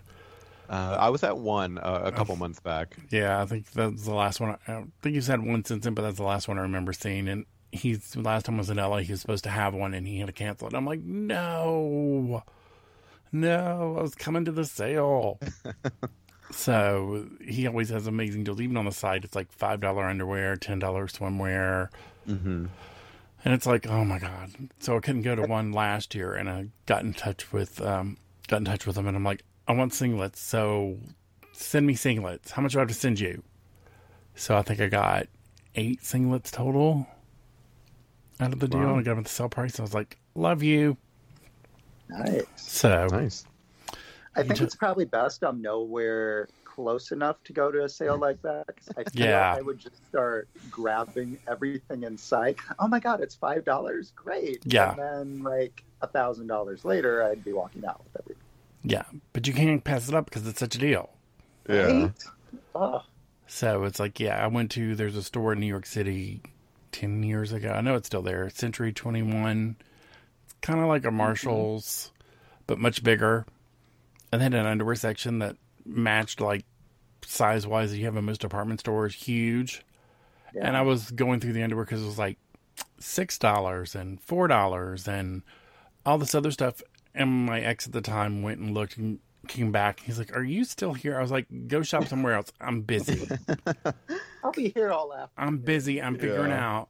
uh, 0.69 0.97
I 0.99 1.09
was 1.09 1.23
at 1.23 1.37
one 1.37 1.77
uh, 1.77 2.01
a 2.05 2.11
couple 2.11 2.35
months 2.35 2.59
back. 2.59 2.95
Yeah, 3.09 3.41
I 3.41 3.45
think 3.45 3.71
that's 3.71 4.03
the 4.05 4.13
last 4.13 4.39
one. 4.39 4.57
I 4.67 4.71
don't 4.71 4.91
think 5.01 5.15
he's 5.15 5.27
had 5.27 5.43
one 5.45 5.63
since 5.65 5.83
then, 5.83 5.93
but 5.93 6.03
that's 6.03 6.17
the 6.17 6.23
last 6.23 6.47
one 6.47 6.57
I 6.57 6.61
remember 6.61 6.93
seeing. 6.93 7.27
And 7.27 7.45
he's 7.71 8.15
last 8.15 8.45
time 8.45 8.55
I 8.55 8.59
was 8.59 8.69
in 8.69 8.77
LA, 8.77 8.97
he 8.97 9.11
was 9.11 9.21
supposed 9.21 9.43
to 9.43 9.49
have 9.49 9.73
one, 9.73 9.93
and 9.93 10.07
he 10.07 10.19
had 10.19 10.27
to 10.27 10.33
cancel 10.33 10.67
it. 10.67 10.73
I'm 10.73 10.85
like, 10.85 11.01
no, 11.01 12.43
no, 13.31 13.95
I 13.97 14.01
was 14.01 14.15
coming 14.15 14.45
to 14.45 14.51
the 14.51 14.65
sale. 14.65 15.39
so 16.51 17.27
he 17.45 17.67
always 17.67 17.89
has 17.89 18.07
amazing 18.07 18.43
deals. 18.43 18.59
Even 18.61 18.77
on 18.77 18.85
the 18.85 18.91
site, 18.91 19.23
it's 19.23 19.35
like 19.35 19.51
five 19.51 19.79
dollar 19.81 20.05
underwear, 20.05 20.55
ten 20.55 20.79
dollar 20.79 21.07
swimwear, 21.07 21.89
Mm-hmm. 22.27 22.65
And 23.45 23.53
it's 23.53 23.65
like, 23.65 23.87
oh 23.87 24.03
my 24.05 24.19
god. 24.19 24.51
So 24.79 24.97
I 24.97 24.99
couldn't 24.99 25.21
go 25.23 25.35
to 25.35 25.43
one 25.43 25.71
last 25.71 26.13
year, 26.15 26.33
and 26.33 26.49
I 26.49 26.67
got 26.85 27.03
in 27.03 27.13
touch 27.13 27.51
with 27.53 27.81
um, 27.81 28.17
got 28.47 28.57
in 28.57 28.65
touch 28.65 28.85
with 28.85 28.97
him, 28.97 29.07
and 29.07 29.15
I'm 29.15 29.23
like, 29.23 29.43
I 29.67 29.73
want 29.73 29.91
singlets, 29.93 30.37
so 30.37 30.97
send 31.53 31.85
me 31.87 31.93
singlets. 31.95 32.51
How 32.51 32.61
much 32.61 32.73
do 32.73 32.79
I 32.79 32.81
have 32.81 32.87
to 32.89 32.93
send 32.93 33.19
you? 33.19 33.43
So 34.35 34.55
I 34.57 34.61
think 34.61 34.79
I 34.79 34.87
got 34.87 35.27
eight 35.75 36.01
singlets 36.01 36.51
total 36.51 37.07
out 38.39 38.53
of 38.53 38.59
the 38.59 38.67
deal, 38.67 38.79
Wow. 38.79 38.89
and 38.91 38.99
I 38.99 39.03
got 39.03 39.11
them 39.11 39.19
at 39.19 39.25
the 39.25 39.29
sale 39.31 39.49
price. 39.49 39.79
I 39.79 39.81
was 39.83 39.93
like, 39.93 40.17
love 40.35 40.63
you. 40.63 40.97
Nice. 42.09 42.45
So 42.55 43.07
Nice. 43.11 43.45
I 44.35 44.43
think 44.43 44.61
it's 44.61 44.75
probably 44.75 45.05
best 45.05 45.43
I'm 45.43 45.61
nowhere 45.61 46.47
close 46.79 47.11
enough 47.11 47.43
to 47.43 47.51
go 47.51 47.71
to 47.71 47.83
a 47.83 47.89
sale 47.89 48.13
mm-hmm. 48.13 48.21
like 48.21 48.41
that. 48.41 48.65
I 48.97 49.03
feel 49.09 49.25
Yeah. 49.25 49.53
I 49.53 49.61
would 49.61 49.79
just 49.79 50.05
start 50.07 50.47
grabbing 50.71 51.37
everything 51.45 52.03
in 52.03 52.17
sight. 52.17 52.57
Oh 52.79 52.87
my 52.87 52.99
god, 53.01 53.19
it's 53.19 53.35
five 53.35 53.65
dollars! 53.65 54.13
Great. 54.15 54.61
Yeah. 54.63 54.91
And 54.91 54.99
then 54.99 55.43
like 55.43 55.83
a 56.01 56.07
thousand 56.07 56.47
dollars 56.47 56.85
later, 56.85 57.23
I'd 57.23 57.43
be 57.43 57.51
walking 57.51 57.85
out 57.85 58.01
with 58.03 58.21
everything. 58.21 58.43
yeah, 58.83 59.03
but 59.33 59.45
you 59.45 59.53
can't 59.53 59.83
pass 59.83 60.07
it 60.07 60.15
up 60.15 60.25
because 60.25 60.47
it's 60.47 60.59
such 60.59 60.75
a 60.75 60.79
deal. 60.79 61.09
Right? 61.67 62.11
Oh, 62.73 63.03
So 63.47 63.83
it's 63.83 63.99
like, 63.99 64.19
yeah, 64.19 64.41
I 64.41 64.47
went 64.47 64.71
to 64.71 64.95
there's 64.95 65.17
a 65.17 65.23
store 65.23 65.53
in 65.53 65.59
New 65.59 65.67
York 65.67 65.85
City 65.85 66.41
ten 66.93 67.23
years 67.23 67.51
ago. 67.51 67.71
I 67.71 67.81
know 67.81 67.95
it's 67.95 68.07
still 68.07 68.21
there. 68.21 68.49
Century 68.49 68.93
Twenty 68.93 69.21
One. 69.21 69.75
It's 70.45 70.55
kind 70.61 70.79
of 70.79 70.87
like 70.87 71.03
a 71.03 71.07
mm-hmm. 71.07 71.17
Marshalls, 71.17 72.11
but 72.67 72.79
much 72.79 73.03
bigger. 73.03 73.45
And 74.31 74.39
they 74.39 74.43
had 74.43 74.53
an 74.53 74.65
underwear 74.65 74.95
section 74.95 75.39
that 75.39 75.57
matched 75.89 76.39
like 76.41 76.65
size 77.25 77.65
wise 77.67 77.91
that 77.91 77.97
you 77.97 78.05
have 78.05 78.15
in 78.17 78.25
most 78.25 78.41
department 78.41 78.79
stores, 78.79 79.13
huge. 79.13 79.83
yeah. 80.53 80.65
And 80.67 80.77
I 80.77 80.81
was 80.81 81.11
going 81.11 81.39
through 81.39 81.53
the 81.53 81.63
underwear 81.63 81.85
because 81.85 82.01
it 82.01 82.05
was 82.05 82.19
like 82.19 82.37
six 82.99 83.37
dollars 83.37 83.95
and 83.95 84.21
four 84.21 84.47
dollars 84.47 85.07
and 85.07 85.43
all 86.05 86.17
this 86.17 86.33
other 86.35 86.51
stuff. 86.51 86.81
And 87.15 87.45
my 87.45 87.59
ex 87.59 87.87
at 87.87 87.93
the 87.93 88.01
time 88.01 88.41
went 88.43 88.59
and 88.59 88.73
looked 88.73 88.97
and 88.97 89.19
came 89.47 89.71
back. 89.71 89.99
He's 90.01 90.19
like, 90.19 90.35
"Are 90.35 90.43
you 90.43 90.63
still 90.63 90.93
here?" 90.93 91.17
I 91.17 91.21
was 91.21 91.31
like, 91.31 91.47
"Go 91.67 91.81
shop 91.81 92.07
somewhere 92.07 92.33
else. 92.35 92.51
I'm 92.61 92.81
busy. 92.81 93.27
I'll 94.43 94.51
be 94.51 94.69
here 94.69 94.91
all 94.91 95.13
afternoon. 95.13 95.47
I'm 95.49 95.57
busy. 95.57 96.01
I'm 96.01 96.17
figuring 96.17 96.51
Yeah. 96.51 96.77
out." 96.77 96.89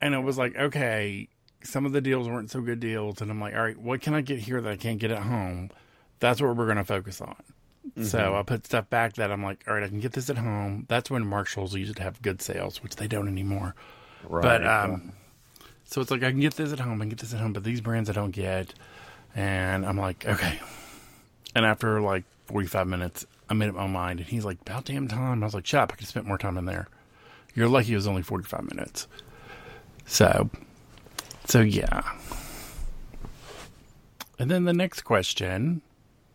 And 0.00 0.14
it 0.14 0.18
was 0.18 0.36
like, 0.36 0.54
okay, 0.56 1.28
some 1.64 1.86
of 1.86 1.92
the 1.92 2.02
deals 2.02 2.28
weren't 2.28 2.50
so 2.50 2.60
good 2.60 2.80
deals, 2.80 3.20
and 3.22 3.30
I'm 3.30 3.40
like, 3.40 3.54
"All 3.54 3.62
right, 3.62 3.78
what 3.78 4.02
can 4.02 4.12
I 4.14 4.20
get 4.20 4.38
here 4.40 4.60
that 4.60 4.70
I 4.70 4.76
can't 4.76 4.98
get 4.98 5.10
at 5.10 5.22
home?" 5.22 5.70
That's 6.20 6.40
what 6.40 6.54
we're 6.56 6.66
going 6.66 6.76
to 6.76 6.84
focus 6.84 7.20
on. 7.20 7.36
So 8.02 8.34
I 8.34 8.42
put 8.42 8.66
stuff 8.66 8.90
back 8.90 9.14
that 9.14 9.30
I'm 9.30 9.42
like, 9.42 9.64
all 9.66 9.74
right, 9.74 9.82
I 9.82 9.88
can 9.88 10.00
get 10.00 10.12
this 10.12 10.28
at 10.28 10.38
home. 10.38 10.86
That's 10.88 11.10
when 11.10 11.26
Marshalls 11.26 11.74
used 11.74 11.96
to 11.96 12.02
have 12.02 12.20
good 12.20 12.42
sales, 12.42 12.82
which 12.82 12.96
they 12.96 13.06
don't 13.06 13.28
anymore. 13.28 13.74
Right. 14.28 14.42
But 14.42 14.66
um, 14.66 15.12
so 15.84 16.00
it's 16.00 16.10
like 16.10 16.22
I 16.22 16.30
can 16.30 16.40
get 16.40 16.54
this 16.54 16.72
at 16.72 16.80
home, 16.80 17.00
I 17.00 17.04
can 17.04 17.10
get 17.10 17.20
this 17.20 17.32
at 17.32 17.40
home, 17.40 17.52
but 17.52 17.64
these 17.64 17.80
brands 17.80 18.10
I 18.10 18.12
don't 18.12 18.32
get. 18.32 18.74
And 19.34 19.86
I'm 19.86 19.96
like, 19.96 20.26
okay. 20.26 20.58
And 21.54 21.64
after 21.64 22.00
like 22.00 22.24
45 22.46 22.86
minutes, 22.86 23.26
I 23.48 23.54
made 23.54 23.68
up 23.68 23.76
my 23.76 23.86
mind, 23.86 24.20
and 24.20 24.28
he's 24.28 24.44
like, 24.44 24.60
about 24.62 24.84
damn 24.84 25.08
time. 25.08 25.42
I 25.42 25.46
was 25.46 25.54
like, 25.54 25.66
shut 25.66 25.82
up, 25.82 25.92
I 25.92 25.94
could 25.94 26.00
have 26.02 26.08
spent 26.08 26.26
more 26.26 26.38
time 26.38 26.58
in 26.58 26.64
there. 26.64 26.88
You're 27.54 27.68
lucky 27.68 27.92
it 27.92 27.96
was 27.96 28.06
only 28.06 28.22
45 28.22 28.68
minutes. 28.68 29.06
So, 30.06 30.50
so 31.46 31.60
yeah. 31.60 32.02
And 34.38 34.50
then 34.50 34.64
the 34.64 34.72
next 34.72 35.02
question, 35.02 35.80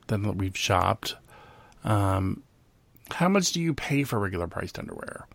then 0.08 0.24
that 0.24 0.38
we've 0.38 0.58
shopped, 0.58 1.16
um, 1.84 2.44
how 3.10 3.30
much 3.30 3.52
do 3.52 3.62
you 3.62 3.74
pay 3.74 4.04
for 4.04 4.20
regular 4.20 4.48
priced 4.48 4.80
underwear 4.80 5.28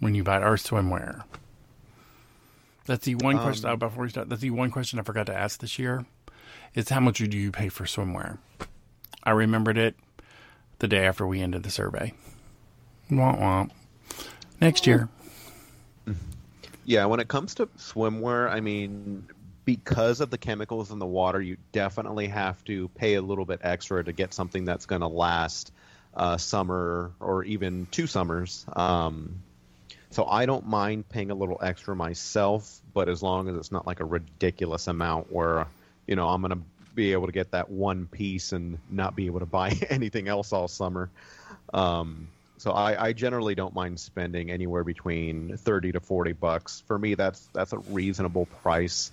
when 0.00 0.14
you 0.14 0.22
buy 0.24 0.38
it 0.38 0.42
or 0.42 0.54
swimwear? 0.54 1.24
That's 2.86 3.04
the 3.04 3.16
one 3.16 3.38
question. 3.38 3.68
Oh, 3.68 3.76
before 3.76 4.04
we 4.04 4.08
start, 4.08 4.28
that's 4.28 4.40
the 4.40 4.50
one 4.50 4.70
question 4.70 4.98
I 4.98 5.02
forgot 5.02 5.26
to 5.26 5.36
ask 5.36 5.60
this 5.60 5.78
year. 5.78 6.06
Is 6.74 6.88
how 6.88 7.00
much 7.00 7.18
do 7.18 7.36
you 7.36 7.50
pay 7.50 7.68
for 7.68 7.84
swimwear? 7.84 8.38
I 9.22 9.30
remembered 9.30 9.76
it 9.76 9.96
the 10.78 10.88
day 10.88 11.06
after 11.06 11.26
we 11.26 11.40
ended 11.40 11.64
the 11.64 11.70
survey. 11.70 12.14
Womp 13.10 13.40
womp. 13.40 13.70
Next 14.60 14.86
year. 14.86 15.08
Yeah, 16.84 17.04
when 17.04 17.20
it 17.20 17.28
comes 17.28 17.54
to 17.56 17.66
swimwear, 17.76 18.50
I 18.50 18.60
mean, 18.60 19.28
because 19.66 20.22
of 20.22 20.30
the 20.30 20.38
chemicals 20.38 20.90
in 20.90 20.98
the 20.98 21.06
water, 21.06 21.42
you 21.42 21.58
definitely 21.72 22.28
have 22.28 22.64
to 22.64 22.88
pay 22.88 23.14
a 23.14 23.22
little 23.22 23.44
bit 23.44 23.60
extra 23.62 24.02
to 24.02 24.12
get 24.12 24.32
something 24.32 24.64
that's 24.64 24.86
going 24.86 25.02
to 25.02 25.08
last 25.08 25.72
uh, 26.14 26.36
summer 26.36 27.12
or 27.20 27.44
even 27.44 27.86
two 27.90 28.06
summers. 28.06 28.64
Um, 28.74 29.42
so 30.10 30.24
I 30.24 30.46
don't 30.46 30.66
mind 30.66 31.08
paying 31.08 31.30
a 31.30 31.34
little 31.34 31.58
extra 31.62 31.94
myself, 31.94 32.80
but 32.94 33.08
as 33.08 33.22
long 33.22 33.48
as 33.48 33.56
it's 33.56 33.70
not 33.70 33.86
like 33.86 34.00
a 34.00 34.04
ridiculous 34.04 34.86
amount 34.86 35.32
where, 35.32 35.66
you 36.06 36.16
know, 36.16 36.28
I'm 36.28 36.40
going 36.40 36.52
to 36.52 36.62
be 36.94 37.12
able 37.12 37.26
to 37.26 37.32
get 37.32 37.52
that 37.52 37.70
one 37.70 38.06
piece 38.06 38.52
and 38.52 38.78
not 38.90 39.14
be 39.14 39.26
able 39.26 39.40
to 39.40 39.46
buy 39.46 39.70
anything 39.90 40.28
else 40.28 40.52
all 40.52 40.66
summer. 40.66 41.10
Um, 41.72 42.28
so 42.56 42.72
I, 42.72 43.08
I 43.08 43.12
generally 43.12 43.54
don't 43.54 43.74
mind 43.74 44.00
spending 44.00 44.50
anywhere 44.50 44.82
between 44.82 45.56
thirty 45.58 45.92
to 45.92 46.00
forty 46.00 46.32
bucks. 46.32 46.82
For 46.88 46.98
me, 46.98 47.14
that's 47.14 47.46
that's 47.52 47.72
a 47.72 47.78
reasonable 47.78 48.46
price. 48.62 49.12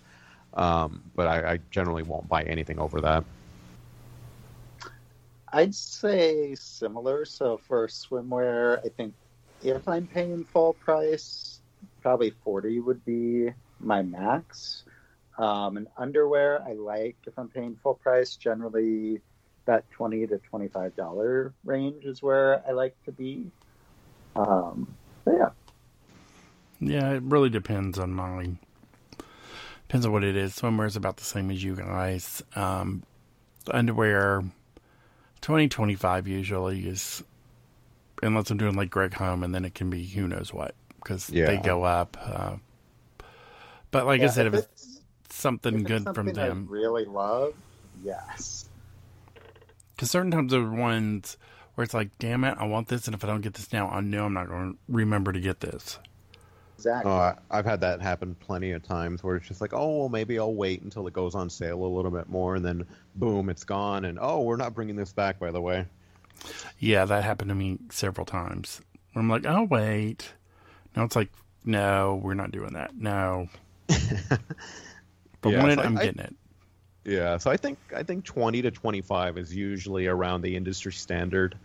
Um, 0.55 1.03
but 1.15 1.27
I, 1.27 1.53
I 1.53 1.59
generally 1.69 2.01
won't 2.01 2.27
buy 2.27 2.43
anything 2.43 2.79
over 2.79 3.01
that. 3.01 3.23
I'd 5.55 5.73
say 5.73 6.53
similar. 6.55 7.23
So 7.23 7.57
for 7.65 7.87
swimwear, 7.87 8.85
I 8.85 8.89
think 8.89 9.13
if 9.63 9.87
I'm 9.87 10.05
paying 10.05 10.43
full 10.43 10.73
price, 10.73 11.61
probably 12.01 12.31
40 12.43 12.81
would 12.81 13.05
be 13.05 13.51
my 13.79 14.01
max. 14.01 14.83
Um, 15.37 15.77
and 15.77 15.87
underwear, 15.97 16.61
I 16.61 16.73
like 16.73 17.15
if 17.25 17.39
I'm 17.39 17.47
paying 17.47 17.77
full 17.81 17.93
price, 17.93 18.35
generally 18.35 19.21
that 19.63 19.89
20 19.91 20.27
to 20.27 20.41
$25 20.51 21.53
range 21.63 22.03
is 22.03 22.21
where 22.21 22.61
I 22.67 22.73
like 22.73 23.01
to 23.05 23.13
be. 23.13 23.49
Um, 24.35 24.93
yeah, 25.25 25.51
Yeah, 26.81 27.11
it 27.11 27.23
really 27.23 27.49
depends 27.49 27.97
on 27.97 28.11
mine. 28.11 28.59
Depends 29.87 30.05
on 30.05 30.11
what 30.11 30.25
it 30.25 30.35
is. 30.35 30.53
Swimwear 30.53 30.87
is 30.87 30.97
about 30.97 31.15
the 31.15 31.23
same 31.23 31.49
as 31.49 31.63
you 31.63 31.77
guys. 31.77 32.43
Um, 32.57 33.03
underwear, 33.71 34.43
twenty 35.45 35.69
twenty 35.69 35.93
five 35.93 36.27
usually 36.27 36.87
is, 36.87 37.23
unless 38.23 38.49
I'm 38.49 38.57
doing 38.57 38.75
like 38.75 38.89
Gregg 38.89 39.13
Homme, 39.13 39.43
and 39.43 39.53
then 39.53 39.63
it 39.63 39.75
can 39.75 39.91
be 39.91 40.03
who 40.07 40.27
knows 40.27 40.51
what 40.51 40.73
because 40.97 41.35
they 41.35 41.59
go 41.59 41.83
up. 41.83 42.17
Uh, 42.19 42.55
but 43.91 44.07
like 44.07 44.23
I 44.23 44.25
Yeah, 44.25 44.29
said, 44.29 44.47
if 44.47 44.55
it's 44.55 44.67
it's, 44.73 45.01
something 45.29 45.83
if 45.83 45.85
it's 45.85 45.99
good 45.99 46.03
something 46.03 46.13
from 46.13 46.33
them, 46.33 46.69
I 46.69 46.71
really 46.71 47.05
love, 47.05 47.53
yes. 47.93 48.69
because 49.95 50.11
certain 50.11 50.31
times 50.31 50.51
there 50.51 50.61
are 50.61 50.71
ones 50.73 51.37
where 51.75 51.83
it's 51.83 51.93
like, 51.93 52.17
damn 52.19 52.43
it, 52.43 52.57
I 52.59 52.65
want 52.65 52.87
this, 52.87 53.07
and 53.07 53.15
if 53.15 53.23
I 53.23 53.27
don't 53.27 53.41
get 53.41 53.53
this 53.55 53.71
now, 53.73 53.89
I 53.89 54.01
know 54.01 54.25
I'm 54.25 54.33
not 54.33 54.47
going 54.49 54.73
to 54.73 54.79
remember 54.89 55.31
to 55.31 55.39
get 55.39 55.59
this. 55.59 55.99
Exactly. 56.75 57.11
Oh, 57.11 57.15
I, 57.15 57.35
I've 57.51 57.65
had 57.65 57.81
that 57.81 58.01
happen 58.01 58.35
plenty 58.39 58.71
of 58.71 58.83
times 58.83 59.23
where 59.23 59.35
it's 59.37 59.47
just 59.47 59.61
like, 59.61 59.73
oh, 59.73 59.99
well, 59.99 60.09
maybe 60.09 60.37
I'll 60.39 60.53
wait 60.53 60.81
until 60.81 61.07
it 61.07 61.13
goes 61.13 61.33
on 61.35 61.49
sale 61.49 61.83
a 61.83 61.87
little 61.87 62.11
bit 62.11 62.29
more, 62.29 62.55
and 62.55 62.63
then 62.65 62.85
boom, 63.15 63.49
it's 63.49 63.63
gone, 63.63 64.05
and 64.05 64.17
oh, 64.21 64.41
we're 64.41 64.57
not 64.57 64.73
bringing 64.73 64.95
this 64.95 65.13
back, 65.13 65.39
by 65.39 65.51
the 65.51 65.61
way. 65.61 65.85
Yeah, 66.79 67.05
that 67.05 67.23
happened 67.23 67.49
to 67.49 67.55
me 67.55 67.77
several 67.89 68.25
times. 68.25 68.81
I'm 69.15 69.29
like, 69.29 69.45
oh 69.45 69.63
wait. 69.63 70.33
Now 70.95 71.03
it's 71.03 71.15
like, 71.15 71.31
no, 71.63 72.19
we're 72.21 72.33
not 72.33 72.51
doing 72.51 72.73
that. 72.73 72.95
No. 72.95 73.47
but 73.87 74.39
Yeah, 75.51 75.63
when 75.63 75.75
so 75.77 75.81
it, 75.81 75.85
I'm 75.85 75.97
I- 75.97 76.03
getting 76.03 76.21
it. 76.21 76.35
Yeah, 77.07 77.37
so 77.37 77.51
I 77.51 77.57
think 77.57 77.77
I 77.95 78.01
think 78.01 78.25
twenty 78.25 78.63
to 78.63 78.71
twenty 78.71 79.01
five 79.01 79.37
is 79.37 79.55
usually 79.55 80.07
around 80.07 80.41
the 80.41 80.55
industry 80.55 80.91
standard. 80.91 81.55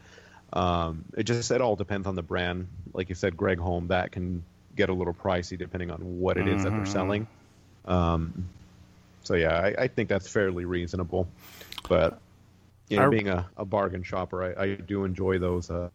Um, 0.53 1.07
it 1.17 1.23
just 1.23 1.51
it 1.51 1.63
all 1.63 1.77
depends 1.77 2.07
on 2.07 2.15
the 2.15 2.23
brand. 2.23 2.69
Like 2.93 3.09
you 3.09 3.15
said, 3.15 3.39
Gregg 3.39 3.59
Homme 3.59 3.89
that 3.89 4.13
can 4.13 4.45
get 4.81 4.89
a 4.89 4.95
little 4.95 5.13
pricey 5.15 5.59
depending 5.59 5.91
on 5.91 5.99
what 6.21 6.37
it 6.39 6.49
is 6.49 6.65
that 6.65 6.71
they're 6.71 6.81
Mhm. 6.81 6.89
selling. 6.89 7.27
Um, 7.85 8.49
so 9.23 9.35
yeah, 9.35 9.59
I, 9.59 9.83
I 9.85 9.89
think 9.89 10.09
that's 10.09 10.27
fairly 10.29 10.65
reasonable. 10.65 11.29
But 11.89 12.19
you 12.89 12.97
know, 12.99 13.11
being 13.11 13.29
a, 13.29 13.47
a 13.57 13.65
bargain 13.65 14.03
shopper, 14.03 14.43
I, 14.59 14.63
I 14.63 14.75
do 14.77 15.05
enjoy 15.05 15.39
those 15.39 15.71
uh, 15.71 15.89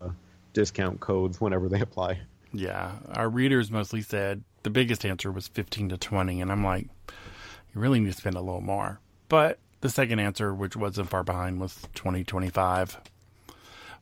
discount 0.54 1.00
codes 1.00 1.42
whenever 1.42 1.68
they 1.68 1.80
apply. 1.82 2.20
Yeah. 2.54 2.92
Our 3.14 3.28
readers 3.30 3.70
mostly 3.72 4.02
said 4.02 4.44
the 4.64 4.70
biggest 4.70 5.04
answer 5.06 5.32
was 5.32 5.48
15 5.48 5.90
to 5.90 5.98
20. 5.98 6.40
And 6.42 6.52
I'm 6.52 6.64
like, 6.64 6.88
you 7.74 7.82
really 7.82 8.00
need 8.00 8.12
to 8.12 8.18
spend 8.18 8.36
a 8.36 8.42
little 8.42 8.62
more. 8.62 9.00
But 9.28 9.58
the 9.82 9.90
second 9.90 10.20
answer, 10.20 10.54
which 10.54 10.76
wasn't 10.76 11.10
far 11.10 11.24
behind, 11.24 11.60
was 11.60 11.78
20, 11.96 12.24
25. 12.24 12.98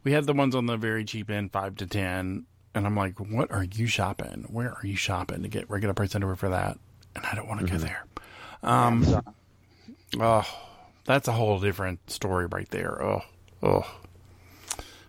We 0.04 0.12
had 0.12 0.25
the 0.25 0.34
ones 0.34 0.54
on 0.54 0.66
the 0.68 0.78
very 0.78 1.04
cheap 1.06 1.30
end, 1.32 1.52
5 1.52 1.78
to 1.78 1.88
10. 1.88 2.46
And 2.75 2.86
I'm 2.88 2.96
like, 2.96 3.20
what 3.20 3.51
are 3.51 3.63
you 3.63 3.86
shopping? 3.88 4.46
Where 4.50 4.72
are 4.74 4.86
you 4.86 4.96
shopping 4.96 5.44
to 5.44 5.48
get 5.48 5.70
regular 5.70 5.94
price 5.94 6.15
underwear 6.15 6.36
for 6.36 6.50
that? 6.50 6.77
And 7.15 7.25
I 7.25 7.36
don't 7.36 7.48
want 7.48 7.62
to 7.62 7.68
go 7.72 7.77
there. 7.77 8.06
Um, 8.63 9.06
Oh, 10.20 10.46
that's 11.06 11.27
a 11.27 11.32
whole 11.32 11.60
different 11.60 12.08
story 12.10 12.46
right 12.46 12.70
there. 12.70 13.01
Oh, 13.03 13.22
oh. 13.63 13.86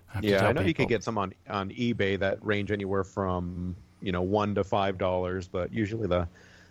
have 0.08 0.22
to 0.22 0.28
Yeah, 0.28 0.46
I 0.46 0.52
know 0.52 0.62
you 0.62 0.68
people. 0.68 0.84
could 0.86 0.88
get 0.88 1.04
some 1.04 1.18
on 1.18 1.34
on 1.48 1.68
eBay 1.70 2.18
that 2.20 2.44
range 2.44 2.70
anywhere 2.70 3.04
from 3.04 3.76
you 4.00 4.12
know 4.12 4.22
one 4.22 4.54
to 4.54 4.64
five 4.64 4.96
dollars, 4.96 5.46
but 5.46 5.72
usually 5.72 6.06
the 6.06 6.26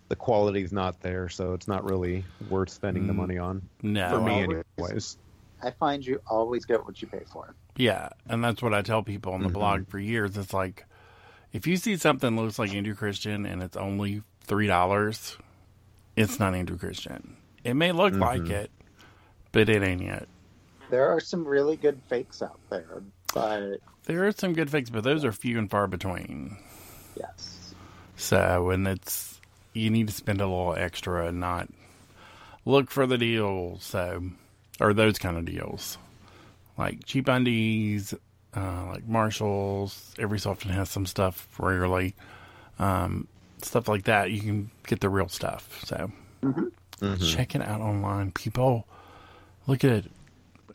the 0.10 0.16
quality's 0.16 0.74
not 0.74 1.00
there, 1.02 1.30
so 1.30 1.54
it's 1.54 1.68
not 1.68 1.84
really 1.84 2.26
worth 2.50 2.70
spending 2.70 3.06
the 3.08 3.14
Mm, 3.14 3.18
money 3.18 3.38
on 3.38 3.62
no. 3.84 4.10
for 4.10 4.20
me, 4.22 4.42
always- 4.44 4.64
anyways. 4.80 5.18
I 5.64 5.72
find 5.72 6.06
you 6.06 6.20
always 6.28 6.66
get 6.66 6.86
what 6.86 7.02
you 7.02 7.08
pay 7.08 7.24
for. 7.32 7.56
Yeah, 7.78 8.10
and 8.28 8.44
that's 8.44 8.62
what 8.62 8.74
I 8.74 8.82
tell 8.82 9.02
people 9.02 9.34
on 9.34 9.42
the 9.44 9.50
Mhm. 9.50 9.54
blog 9.54 9.88
for 9.88 9.98
years. 9.98 10.38
It's 10.38 10.54
like 10.54 10.86
if 11.54 11.66
you 11.66 11.78
see 11.78 11.96
something 11.98 12.36
looks 12.36 12.60
like 12.60 12.74
Andrew 12.74 12.96
Christian 12.96 13.46
and 13.46 13.64
it's 13.64 13.78
only 13.78 14.22
three 14.42 14.68
dollars, 14.68 15.38
it's 16.16 16.40
not 16.40 16.54
Andrew 16.54 16.78
Christian. 16.78 17.38
It 17.64 17.76
may 17.76 17.92
look 17.92 18.14
like 18.14 18.42
Mhm. 18.42 18.50
it, 18.52 18.72
but 19.52 19.70
it 19.70 19.82
ain't 19.82 20.02
yet. 20.02 20.28
There 20.90 21.08
are 21.10 21.20
some 21.20 21.46
really 21.48 21.78
good 21.78 22.02
fakes 22.10 22.42
out 22.42 22.60
there, 22.70 23.02
but 23.34 23.78
There 24.06 24.28
are 24.28 24.34
some 24.34 24.52
good 24.54 24.70
fakes, 24.70 24.90
but 24.90 25.06
those 25.06 25.24
are 25.24 25.32
few 25.32 25.58
and 25.58 25.72
far 25.72 25.88
between. 25.88 26.58
yes. 27.16 27.74
So, 28.18 28.70
and 28.70 28.86
it's 28.88 29.40
you 29.74 29.90
need 29.90 30.08
to 30.08 30.14
spend 30.14 30.40
a 30.42 30.46
little 30.46 30.76
extra 30.76 31.28
and 31.28 31.40
not 31.40 31.68
look 32.66 32.92
for 32.92 33.08
the 33.08 33.18
deal. 33.18 33.78
So, 33.80 34.24
or 34.84 34.94
those 34.94 35.18
kind 35.18 35.38
of 35.38 35.46
deals, 35.46 35.98
like 36.78 37.06
cheap 37.06 37.30
undies, 37.30 38.14
uh, 38.56 38.86
like 38.92 39.08
Marshalls. 39.08 40.14
Every 40.20 40.38
so 40.38 40.52
often 40.52 40.72
has 40.72 40.90
some 40.90 41.06
stuff. 41.06 41.48
Rarely, 41.58 42.14
um, 42.80 43.28
stuff 43.62 43.88
like 43.88 44.04
that. 44.04 44.32
You 44.32 44.42
can 44.42 44.72
get 44.86 45.00
the 45.00 45.10
real 45.10 45.30
stuff. 45.30 45.84
So, 45.86 46.12
check 47.26 47.56
it 47.56 47.62
out 47.62 47.80
online. 47.80 48.32
People, 48.32 48.86
look 49.68 49.84
at 49.84 49.92
it. 49.92 50.12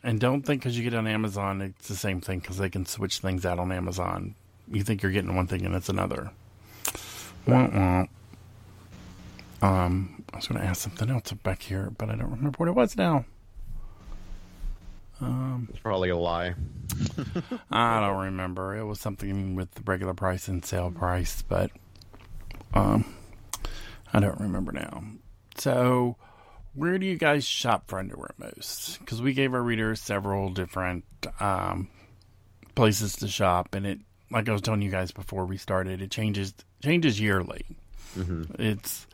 And 0.02 0.18
don't 0.18 0.42
think 0.42 0.62
because 0.62 0.78
you 0.78 0.84
get 0.84 0.94
it 0.94 0.96
on 0.96 1.06
Amazon, 1.06 1.60
it's 1.60 1.88
the 1.88 1.96
same 1.96 2.20
thing 2.20 2.38
because 2.38 2.56
they 2.56 2.70
can 2.70 2.86
switch 2.86 3.18
things 3.18 3.44
out 3.44 3.58
on 3.58 3.70
Amazon. 3.70 4.34
You 4.70 4.82
think 4.82 5.02
you're 5.02 5.12
getting 5.12 5.34
one 5.36 5.46
thing 5.46 5.66
and 5.66 5.74
it's 5.74 5.88
another. 5.88 6.30
Wah, 7.46 7.68
wah. 7.68 8.04
Um, 9.60 10.24
I 10.32 10.36
was 10.36 10.46
going 10.46 10.60
to 10.60 10.66
ask 10.66 10.82
something 10.82 11.10
else 11.10 11.32
back 11.32 11.62
here, 11.62 11.90
but 11.98 12.08
I 12.08 12.14
don't 12.14 12.30
remember 12.30 12.56
what 12.58 12.68
it 12.68 12.74
was 12.74 12.96
now. 12.96 13.24
It's 15.20 15.78
probably 15.80 16.10
a 16.10 16.16
lie. 16.16 16.54
I 17.70 18.00
don't 18.00 18.24
remember. 18.24 18.76
It 18.76 18.84
was 18.84 19.00
something 19.00 19.54
with 19.54 19.72
the 19.72 19.82
regular 19.84 20.14
price 20.14 20.48
and 20.48 20.64
sale 20.64 20.90
price, 20.90 21.42
but 21.42 21.70
um, 22.74 23.04
I 24.12 24.20
don't 24.20 24.40
remember 24.40 24.72
now. 24.72 25.02
So, 25.56 26.16
where 26.74 26.98
do 26.98 27.06
you 27.06 27.16
guys 27.16 27.44
shop 27.44 27.84
for 27.88 27.98
underwear 27.98 28.30
most? 28.38 28.98
Because 29.00 29.20
we 29.20 29.32
gave 29.32 29.54
our 29.54 29.62
readers 29.62 30.00
several 30.00 30.50
different 30.50 31.04
um, 31.40 31.88
places 32.74 33.16
to 33.16 33.28
shop, 33.28 33.74
and 33.74 33.86
it, 33.86 33.98
like 34.30 34.48
I 34.48 34.52
was 34.52 34.62
telling 34.62 34.82
you 34.82 34.90
guys 34.90 35.10
before 35.10 35.44
we 35.46 35.56
started, 35.56 36.00
it 36.00 36.10
changes 36.10 36.54
changes 36.82 37.20
yearly. 37.20 37.64
It's 38.58 39.06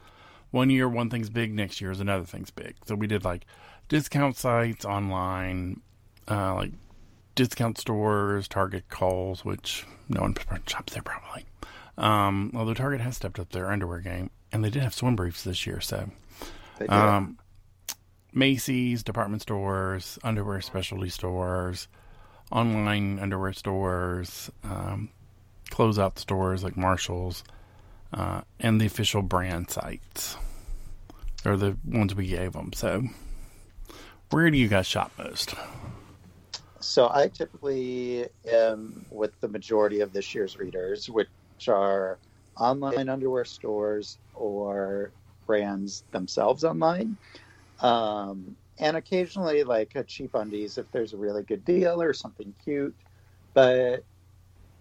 one 0.50 0.70
year 0.70 0.88
one 0.88 1.10
thing's 1.10 1.30
big, 1.30 1.52
next 1.52 1.80
year 1.80 1.90
is 1.90 2.00
another 2.00 2.24
thing's 2.24 2.50
big. 2.50 2.76
So 2.86 2.94
we 2.94 3.06
did 3.06 3.24
like 3.24 3.46
discount 3.88 4.36
sites 4.36 4.84
online, 4.84 5.80
uh, 6.28 6.54
like 6.54 6.72
discount 7.34 7.78
stores, 7.78 8.48
Target 8.48 8.88
Kohl's, 8.88 9.44
which 9.44 9.86
no 10.08 10.22
one 10.22 10.34
shops 10.66 10.92
there 10.92 11.02
probably. 11.02 11.44
Um, 11.96 12.52
although 12.54 12.74
Target 12.74 13.00
has 13.00 13.16
stepped 13.16 13.38
up 13.38 13.50
their 13.50 13.70
underwear 13.70 14.00
game, 14.00 14.30
and 14.52 14.64
they 14.64 14.70
did 14.70 14.82
have 14.82 14.94
swim 14.94 15.16
briefs 15.16 15.44
this 15.44 15.66
year. 15.66 15.80
So 15.80 16.10
um, 16.88 17.38
Macy's, 18.32 19.02
department 19.02 19.42
stores, 19.42 20.18
underwear 20.24 20.60
specialty 20.60 21.08
stores, 21.08 21.88
online 22.50 23.18
underwear 23.18 23.52
stores, 23.52 24.50
um, 24.64 25.10
closeout 25.70 26.18
stores 26.18 26.64
like 26.64 26.76
Marshalls, 26.76 27.44
uh, 28.12 28.42
and 28.60 28.80
the 28.80 28.86
official 28.86 29.22
brand 29.22 29.70
sites 29.70 30.36
are 31.44 31.56
the 31.56 31.76
ones 31.84 32.14
we 32.14 32.26
gave 32.26 32.52
them. 32.52 32.72
So, 32.72 33.04
where 34.30 34.50
do 34.50 34.58
you 34.58 34.68
guys 34.68 34.86
shop 34.86 35.12
most? 35.18 35.54
So 36.84 37.08
I 37.12 37.28
typically 37.28 38.26
am 38.46 39.06
with 39.10 39.32
the 39.40 39.48
majority 39.48 40.00
of 40.00 40.12
this 40.12 40.34
year's 40.34 40.58
readers, 40.58 41.08
which 41.08 41.28
are 41.66 42.20
online 42.58 43.08
underwear 43.08 43.46
stores 43.46 44.18
or 44.34 45.14
brands 45.46 46.04
themselves 46.12 46.62
online. 46.62 47.16
Um, 47.80 48.56
and 48.78 48.96
occasionally 48.98 49.64
like 49.64 49.92
a 49.94 50.04
cheap 50.04 50.34
undies 50.34 50.76
if 50.76 50.90
there's 50.90 51.14
a 51.14 51.18
really 51.18 51.42
good 51.42 51.64
deal 51.64 52.02
or 52.02 52.12
something 52.12 52.54
cute. 52.62 52.94
But 53.54 54.04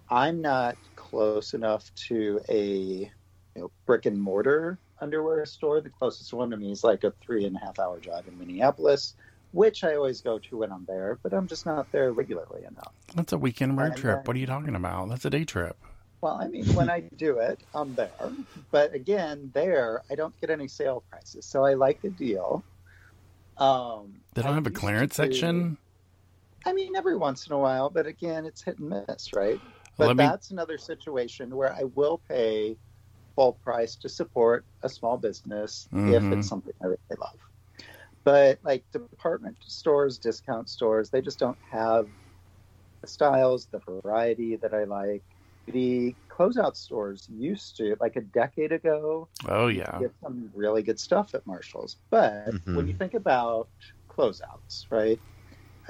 I'm 0.10 0.42
not 0.42 0.78
close 0.96 1.54
enough 1.54 1.90
to 2.10 2.42
a 2.50 2.66
you 2.66 3.12
know, 3.56 3.72
brick 3.86 4.06
and 4.06 4.22
mortar 4.22 4.78
underwear 5.00 5.46
store. 5.46 5.80
The 5.80 5.90
closest 5.90 6.34
one 6.34 6.50
to 6.50 6.58
me 6.58 6.72
is 6.72 6.84
like 6.84 7.06
a 7.06 7.14
three 7.22 7.46
and 7.46 7.56
a 7.56 7.60
half 7.60 7.80
hour 7.80 8.00
drive 8.02 8.28
in 8.28 8.38
Minneapolis 8.38 9.16
which 9.54 9.84
I 9.84 9.96
always 9.96 10.20
go 10.20 10.40
to 10.40 10.58
when 10.58 10.72
I'm 10.72 10.84
there, 10.86 11.18
but 11.24 11.34
I'm 11.34 11.48
just 11.48 11.66
not 11.66 11.90
there 11.92 12.12
regularly 12.12 12.66
enough. 12.66 12.92
That's 13.16 13.32
a 13.34 13.38
weekend 13.38 13.78
road 13.78 13.92
And 13.94 13.96
trip. 13.98 14.16
then- 14.18 14.24
What 14.26 14.36
are 14.36 14.40
you 14.40 14.48
talking 14.48 14.76
about? 14.76 15.10
That's 15.10 15.24
a 15.26 15.30
day 15.30 15.46
trip. 15.46 15.78
Well, 16.22 16.34
I 16.42 16.48
mean, 16.48 16.66
when 16.74 16.90
I 16.90 17.02
do 17.02 17.38
it, 17.40 17.60
I'm 17.76 17.96
there. 17.96 18.32
But 18.72 18.94
again, 18.94 19.52
there, 19.54 20.02
I 20.10 20.16
don't 20.16 20.40
get 20.42 20.50
any 20.50 20.68
sale 20.68 21.04
prices. 21.10 21.46
So 21.46 21.66
I 21.66 21.74
like 21.76 22.02
the 22.02 22.10
deal. 22.10 22.64
Um, 23.58 24.16
They 24.34 24.42
don't 24.42 24.52
I 24.52 24.56
have 24.56 24.66
a 24.68 24.72
clearance 24.72 25.16
to- 25.18 25.24
section. 25.24 25.78
I 26.66 26.74
mean, 26.74 26.96
every 26.96 27.18
once 27.18 27.46
in 27.48 27.54
a 27.54 27.58
while, 27.60 27.90
but 27.90 28.08
again, 28.08 28.46
it's 28.46 28.62
hit 28.64 28.80
and 28.80 28.90
miss, 29.08 29.34
right? 29.34 29.60
But 29.98 30.08
Let 30.08 30.18
me- 30.18 30.24
that's 30.24 30.50
another 30.52 30.78
situation 30.78 31.56
where 31.56 31.72
I 31.74 31.84
will 31.84 32.20
pay 32.28 32.78
full 33.36 33.54
price 33.54 33.96
to 33.98 34.10
support 34.10 34.64
a 34.82 34.90
small 34.90 35.18
business 35.18 35.88
if 35.92 36.24
Mhm. 36.24 36.38
it's 36.40 36.48
something 36.48 36.74
I 36.82 36.86
really 36.86 36.98
love. 37.20 37.38
But 38.26 38.60
like 38.64 38.86
department 38.92 39.58
stores, 39.64 40.20
discount 40.20 40.70
stores, 40.70 41.10
they 41.10 41.22
just 41.22 41.40
don't 41.40 41.60
have 41.72 42.10
the 43.02 43.08
styles, 43.08 43.68
the 43.72 43.80
variety 43.80 44.56
that 44.58 44.74
I 44.74 44.86
like. 44.86 45.26
The 45.68 46.18
closeout 46.32 46.76
stores 46.76 47.28
used 47.30 47.78
to, 47.78 47.96
like 48.00 48.16
a 48.16 48.22
decade 48.22 48.72
ago, 48.72 49.30
Oh 49.48 49.68
yeah. 49.68 50.04
get 50.04 50.12
some 50.24 50.52
really 50.54 50.84
good 50.84 51.00
stuff 51.00 51.36
at 51.36 51.46
Marshalls. 51.48 51.98
But 52.12 52.58
Mhm. 52.68 52.74
when 52.74 52.88
you 52.88 52.96
think 52.96 53.14
about 53.16 53.70
closeouts, 54.12 54.86
right? 54.92 55.22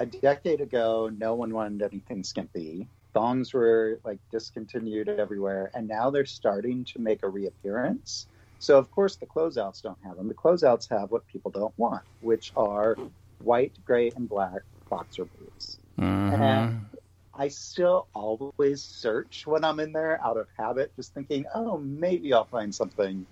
A 0.00 0.06
decade 0.06 0.60
ago, 0.60 1.08
no 1.08 1.34
one 1.34 1.52
wanted 1.54 1.82
anything 1.82 2.24
skimpy. 2.24 2.90
Thongs 3.14 3.54
were 3.54 4.00
like 4.04 4.20
discontinued 4.30 5.08
everywhere, 5.08 5.70
and 5.74 5.88
now 5.88 6.10
they're 6.10 6.26
starting 6.26 6.84
to 6.86 7.00
make 7.00 7.22
a 7.24 7.28
reappearance. 7.28 8.28
So, 8.58 8.78
of 8.78 8.90
course, 8.90 9.16
the 9.16 9.26
closeouts 9.26 9.82
don't 9.82 9.98
have 10.04 10.16
them. 10.16 10.28
The 10.28 10.34
closeouts 10.34 10.88
have 10.90 11.10
what 11.10 11.26
people 11.26 11.50
don't 11.50 11.74
want, 11.76 12.02
which 12.20 12.52
are 12.56 12.96
white, 13.38 13.72
gray, 13.84 14.10
and 14.14 14.28
black 14.28 14.62
boxer 14.90 15.26
briefs. 15.26 15.78
Mhm. 15.98 16.32
And 16.32 16.86
I 17.34 17.48
still 17.48 18.08
always 18.14 18.84
search 18.84 19.42
when 19.46 19.64
I'm 19.64 19.80
in 19.80 19.92
there 19.92 20.24
out 20.24 20.36
of 20.36 20.46
habit, 20.56 20.94
just 20.96 21.12
thinking, 21.14 21.44
oh, 21.54 21.78
maybe 21.78 22.32
I'll 22.32 22.44
find 22.46 22.74
something. 22.74 23.26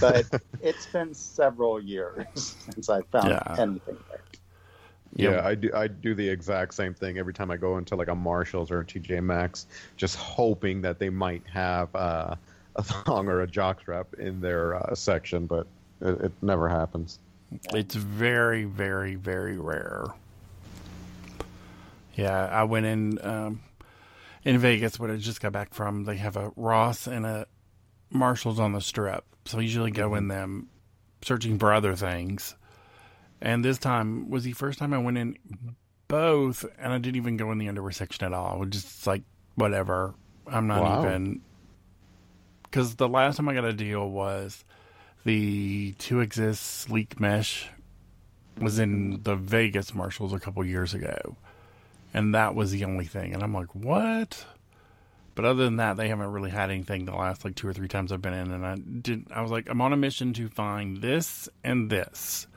But 0.00 0.26
it's 0.62 0.86
been 0.86 1.14
several 1.14 1.80
years 1.82 2.26
since 2.34 2.88
I 2.90 3.02
found 3.10 3.30
Yeah. 3.30 3.56
anything 3.58 3.98
there. 4.10 4.24
Yeah. 5.14 5.30
Yeah, 5.30 5.46
I 5.46 5.54
do. 5.54 5.70
I 5.74 5.88
do 5.88 6.14
the 6.14 6.28
exact 6.28 6.74
same 6.74 6.92
thing 6.92 7.18
every 7.18 7.32
time 7.32 7.50
I 7.50 7.56
go 7.56 7.78
into 7.78 7.96
like 7.96 8.08
a 8.08 8.14
Marshalls 8.14 8.70
or 8.70 8.80
a 8.80 8.84
TJ 8.84 9.24
Maxx, 9.24 9.66
just 9.96 10.16
hoping 10.16 10.82
that 10.82 10.98
they 10.98 11.08
might 11.08 11.46
have 11.46 11.94
uh, 11.94 12.36
a 12.76 12.82
thong 12.82 13.28
or 13.28 13.42
a 13.42 13.46
jockstrap 13.46 14.14
in 14.14 14.40
their 14.40 14.74
uh, 14.76 14.94
section, 14.94 15.46
but 15.46 15.66
it, 16.00 16.20
it 16.20 16.32
never 16.42 16.68
happens. 16.68 17.18
It's 17.72 17.94
very, 17.94 18.64
very, 18.64 19.14
very 19.14 19.56
rare. 19.56 20.04
Yeah, 22.14 22.46
I 22.46 22.64
went 22.64 22.86
in 22.86 23.18
um, 23.24 23.60
in 24.44 24.58
Vegas 24.58 24.98
when 24.98 25.10
I 25.10 25.16
just 25.16 25.40
got 25.40 25.52
back 25.52 25.72
from. 25.72 26.04
They 26.04 26.16
have 26.16 26.36
a 26.36 26.52
Ross 26.56 27.06
and 27.06 27.24
a 27.24 27.46
Marshalls 28.10 28.58
on 28.58 28.72
the 28.72 28.80
Strip, 28.80 29.24
so 29.44 29.58
I 29.58 29.62
usually 29.62 29.90
go 29.92 30.14
in 30.14 30.28
them 30.28 30.68
searching 31.22 31.58
for 31.58 31.72
other 31.72 31.94
things. 31.94 32.54
And 33.40 33.64
this 33.64 33.78
time 33.78 34.30
was 34.30 34.42
the 34.44 34.52
first 34.52 34.78
time 34.80 34.92
I 34.92 34.98
went 34.98 35.16
in 35.16 35.36
both, 36.08 36.64
and 36.78 36.92
I 36.92 36.98
didn't 36.98 37.16
even 37.16 37.36
go 37.36 37.52
in 37.52 37.58
the 37.58 37.68
underwear 37.68 37.92
section 37.92 38.24
at 38.26 38.32
all. 38.32 38.54
I 38.54 38.56
was 38.56 38.70
just 38.70 39.06
like, 39.06 39.22
whatever. 39.54 40.14
I'm 40.46 40.66
not 40.66 40.82
Wow. 40.82 41.02
even 41.04 41.40
because 42.70 42.96
the 42.96 43.08
last 43.08 43.36
time 43.36 43.48
I 43.48 43.54
got 43.54 43.64
a 43.64 43.72
deal 43.72 44.08
was 44.08 44.64
the 45.24 45.94
2(X)IST 45.98 46.56
sleek 46.56 47.20
mesh 47.20 47.68
was 48.60 48.78
in 48.78 49.22
the 49.22 49.36
Vegas 49.36 49.94
Marshalls 49.94 50.32
a 50.32 50.40
couple 50.40 50.64
years 50.64 50.94
ago, 50.94 51.36
and 52.12 52.34
that 52.34 52.54
was 52.54 52.70
the 52.70 52.84
only 52.84 53.04
thing. 53.04 53.34
And 53.34 53.42
I'm 53.42 53.54
like, 53.54 53.74
what? 53.74 54.44
But 55.34 55.44
other 55.44 55.64
than 55.64 55.76
that, 55.76 55.96
they 55.96 56.08
haven't 56.08 56.32
really 56.32 56.50
had 56.50 56.70
anything 56.70 57.04
the 57.04 57.14
last 57.14 57.44
like 57.44 57.54
two 57.54 57.68
or 57.68 57.72
three 57.72 57.86
times 57.86 58.10
I've 58.10 58.20
been 58.20 58.34
in. 58.34 58.50
And 58.50 58.66
I 58.66 58.74
did. 58.74 59.26
I 59.32 59.40
was 59.40 59.52
like, 59.52 59.68
I'm 59.70 59.80
on 59.80 59.92
a 59.92 59.96
mission 59.96 60.32
to 60.32 60.48
find 60.48 61.00
this 61.00 61.48
and 61.62 61.88
this. 61.88 62.48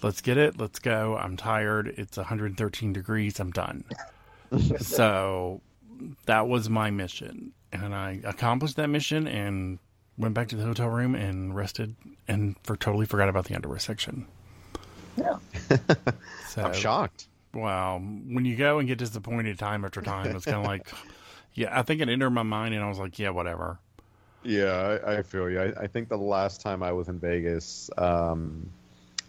Let's 0.00 0.20
get 0.20 0.36
it. 0.36 0.60
Let's 0.60 0.78
go. 0.78 1.16
I'm 1.16 1.36
tired. 1.36 1.88
It's 1.96 2.16
113 2.16 2.92
degrees. 2.92 3.40
I'm 3.40 3.50
done. 3.50 3.84
so 4.78 5.60
that 6.26 6.48
was 6.48 6.68
my 6.68 6.90
mission, 6.90 7.52
and 7.72 7.94
I 7.94 8.20
accomplished 8.24 8.76
that 8.76 8.88
mission 8.88 9.26
and 9.26 9.78
went 10.16 10.34
back 10.34 10.48
to 10.48 10.56
the 10.56 10.64
hotel 10.64 10.88
room 10.88 11.14
and 11.14 11.54
rested 11.54 11.96
and 12.28 12.56
for 12.62 12.76
totally 12.76 13.06
forgot 13.06 13.28
about 13.28 13.46
the 13.46 13.54
underwear 13.54 13.78
section. 13.78 14.26
Yeah. 15.16 15.38
So 16.48 16.62
I'm 16.62 16.72
shocked. 16.72 17.26
Wow. 17.52 17.98
When 17.98 18.44
you 18.44 18.54
go 18.54 18.78
and 18.78 18.86
get 18.86 18.98
disappointed 18.98 19.58
time 19.58 19.84
after 19.84 20.00
time, 20.00 20.36
it's 20.36 20.44
kind 20.44 20.58
of 20.58 20.64
like, 20.64 20.88
yeah, 21.54 21.76
I 21.76 21.82
think 21.82 22.00
it 22.00 22.08
entered 22.08 22.30
my 22.30 22.44
mind 22.44 22.74
and 22.74 22.84
I 22.84 22.88
was 22.88 23.00
like, 23.00 23.18
yeah, 23.18 23.30
whatever. 23.30 23.80
Yeah, 24.44 24.98
I, 25.04 25.16
I 25.16 25.22
feel 25.22 25.50
you. 25.50 25.60
I, 25.60 25.72
I 25.82 25.86
think 25.88 26.08
the 26.08 26.16
last 26.16 26.60
time 26.60 26.84
I 26.84 26.92
was 26.92 27.08
in 27.08 27.18
Vegas, 27.18 27.90
um, 27.98 28.70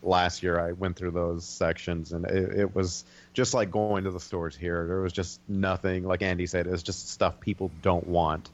last 0.06 0.44
year 0.44 0.60
I 0.60 0.72
went 0.74 0.96
through 0.96 1.12
those 1.12 1.46
sections, 1.46 2.14
and 2.14 2.26
it, 2.26 2.60
it 2.60 2.76
was 2.76 3.06
just 3.34 3.54
like 3.54 3.72
going 3.72 4.04
to 4.04 4.12
the 4.12 4.20
stores 4.20 4.56
here. 4.56 4.86
There 4.88 5.02
was 5.02 5.14
just 5.14 5.40
nothing, 5.48 6.06
like 6.06 6.22
Andy 6.22 6.46
said, 6.46 6.68
it 6.68 6.72
was 6.72 6.84
just 6.84 7.10
stuff 7.10 7.40
people 7.40 7.72
don't 7.82 8.08
want, 8.08 8.50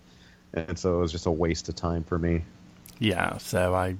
and 0.53 0.77
so 0.77 0.95
it 0.95 0.99
was 0.99 1.11
just 1.11 1.25
a 1.25 1.31
waste 1.31 1.69
of 1.69 1.75
time 1.75 2.03
for 2.03 2.17
me. 2.17 2.43
Yeah, 2.99 3.37
so 3.37 3.73
I 3.73 3.95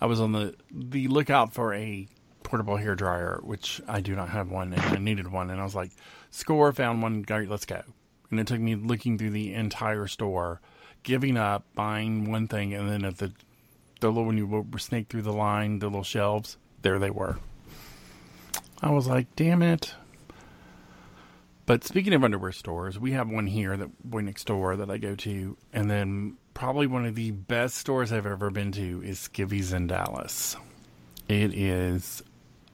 I 0.00 0.06
was 0.06 0.20
on 0.20 0.32
the 0.32 0.54
the 0.70 1.08
lookout 1.08 1.52
for 1.52 1.74
a 1.74 2.08
portable 2.42 2.76
hair 2.76 2.94
dryer, 2.94 3.40
which 3.42 3.80
I 3.88 4.00
do 4.00 4.14
not 4.14 4.28
have 4.30 4.50
one, 4.50 4.72
and 4.72 4.82
I 4.82 4.98
needed 4.98 5.30
one, 5.30 5.50
and 5.50 5.60
I 5.60 5.64
was 5.64 5.74
like, 5.74 5.90
score, 6.30 6.72
found 6.72 7.02
one, 7.02 7.22
great, 7.22 7.48
let's 7.48 7.66
go. 7.66 7.82
And 8.30 8.38
it 8.38 8.46
took 8.46 8.60
me 8.60 8.74
looking 8.74 9.18
through 9.18 9.30
the 9.30 9.54
entire 9.54 10.06
store, 10.06 10.60
giving 11.02 11.36
up, 11.36 11.64
buying 11.74 12.30
one 12.30 12.48
thing, 12.48 12.74
and 12.74 12.88
then 12.88 13.04
at 13.04 13.18
the 13.18 13.32
the 14.00 14.08
little 14.08 14.24
when 14.24 14.38
you 14.38 14.66
snake 14.78 15.08
through 15.08 15.22
the 15.22 15.32
line, 15.32 15.78
the 15.78 15.86
little 15.86 16.02
shelves, 16.02 16.56
there 16.82 16.98
they 16.98 17.10
were. 17.10 17.38
I 18.82 18.90
was 18.90 19.06
like, 19.06 19.34
damn 19.36 19.62
it. 19.62 19.94
But 21.66 21.84
speaking 21.84 22.12
of 22.12 22.22
underwear 22.22 22.52
stores, 22.52 22.98
we 22.98 23.12
have 23.12 23.30
one 23.30 23.46
here 23.46 23.76
that 23.76 23.88
way 24.04 24.22
next 24.22 24.44
door 24.44 24.76
that 24.76 24.90
I 24.90 24.98
go 24.98 25.14
to, 25.16 25.56
and 25.72 25.90
then 25.90 26.36
probably 26.52 26.86
one 26.86 27.06
of 27.06 27.14
the 27.14 27.30
best 27.30 27.76
stores 27.76 28.12
I've 28.12 28.26
ever 28.26 28.50
been 28.50 28.72
to 28.72 29.02
is 29.02 29.18
Skivvies 29.18 29.72
in 29.72 29.86
Dallas. 29.86 30.56
It 31.26 31.54
is 31.54 32.22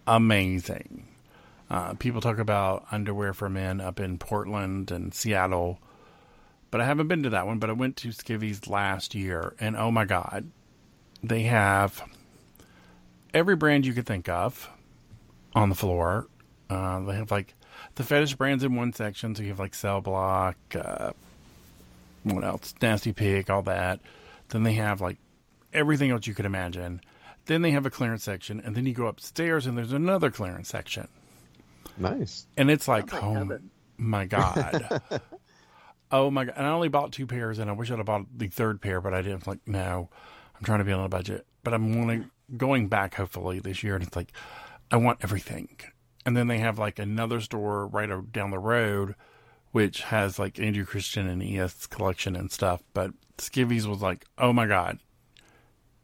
amazing. 0.09 1.07
Uh, 1.71 1.95
people 1.95 2.21
talk 2.21 2.39
about 2.39 2.85
underwear 2.91 3.33
for 3.33 3.49
men 3.49 3.81
up 3.81 4.01
in 4.01 4.19
Portland 4.19 4.91
and 4.91 5.15
Seattle, 5.15 5.79
but 6.73 6.81
I 6.81 6.85
haven't 6.85 7.07
been 7.07 7.23
to 7.23 7.31
that 7.31 7.47
one. 7.47 7.61
But 7.61 7.71
I 7.71 7.75
went 7.75 7.97
to 7.99 8.09
Skivvies 8.09 8.69
last 8.69 9.15
year, 9.15 9.55
and 9.61 9.77
oh 9.77 9.93
my 9.93 10.05
god, 10.05 10.51
they 11.23 11.43
have 11.43 12.03
every 13.35 13.57
brand 13.57 13.87
you 13.87 13.93
could 13.93 14.07
think 14.07 14.29
of 14.29 14.69
on 15.55 15.69
the 15.69 15.75
floor. 15.75 16.27
Uh, 16.69 17.01
they 17.01 17.15
have 17.17 17.31
like 17.31 17.55
the 17.97 18.03
fetish 18.03 18.35
brands 18.35 18.65
in 18.65 18.75
one 18.75 18.93
section, 18.93 19.35
so 19.35 19.43
you 19.43 19.49
have 19.51 19.59
like 19.59 19.75
Cell 19.75 20.01
Block, 20.01 20.57
uh, 20.75 21.13
what 22.23 22.45
else? 22.45 22.75
Nasty 22.81 23.13
Pig, 23.13 23.51
all 23.51 23.63
that. 23.63 24.01
Then 24.49 24.63
they 24.63 24.75
have 24.75 25.01
like 25.01 25.19
everything 25.73 26.11
else 26.11 26.27
you 26.27 26.35
could 26.35 26.47
imagine. 26.47 27.01
Then 27.47 27.63
they 27.63 27.71
have 27.73 27.87
a 27.87 27.91
clearance 27.91 28.23
section, 28.23 28.61
and 28.65 28.75
then 28.77 28.87
you 28.87 28.95
go 28.95 29.07
upstairs 29.07 29.67
and 29.67 29.77
there's 29.77 29.93
another 29.93 30.31
clearance 30.31 30.69
section. 30.69 31.09
Nice. 31.97 32.47
And 32.57 32.71
it's 32.71 32.87
like, 32.87 33.13
like 33.13 33.23
oh 33.23 33.33
heaven. 33.33 33.71
my 33.97 34.27
god. 34.27 35.03
oh 36.13 36.31
my 36.31 36.45
god! 36.45 36.55
And 36.57 36.67
I 36.67 36.71
only 36.71 36.89
bought 36.89 37.13
two 37.13 37.27
pairs, 37.27 37.59
and 37.59 37.71
I 37.71 37.73
wish 37.73 37.91
I'd 37.91 37.99
have 37.99 38.07
bought 38.07 38.27
the 38.37 38.49
third 38.49 38.81
pair, 38.81 39.01
but 39.01 39.15
I 39.15 39.23
didn't. 39.23 39.47
Like, 39.47 39.67
no, 39.67 40.11
I'm 40.61 40.67
trying 40.67 40.81
to 40.81 40.85
be 40.85 40.93
on 40.93 41.05
a 41.05 41.09
budget, 41.09 41.47
but 41.65 41.73
I'm 41.73 41.99
wanting 41.99 42.31
going 42.57 42.89
back 42.89 43.15
hopefully 43.15 43.61
this 43.61 43.83
year, 43.83 43.95
and 43.95 44.05
it's 44.05 44.17
like 44.17 44.33
I 44.91 44.97
want 44.97 45.21
everything. 45.23 45.77
And 46.27 46.37
then 46.37 46.49
they 46.49 46.59
have 46.59 46.79
like 46.79 46.99
another 46.99 47.41
store 47.41 47.87
right 47.87 48.11
down 48.31 48.51
the 48.51 48.59
road, 48.59 49.15
which 49.73 50.03
has 50.03 50.39
like 50.39 50.61
Andrew 50.61 50.85
Christian 50.85 51.29
and 51.29 51.43
ES 51.43 51.87
collection 51.87 52.37
and 52.37 52.53
stuff. 52.53 52.83
But 52.93 53.13
Skivvies 53.39 53.87
was 53.87 54.03
like, 54.03 54.27
oh 54.37 54.53
my 54.53 54.67
god, 54.67 54.99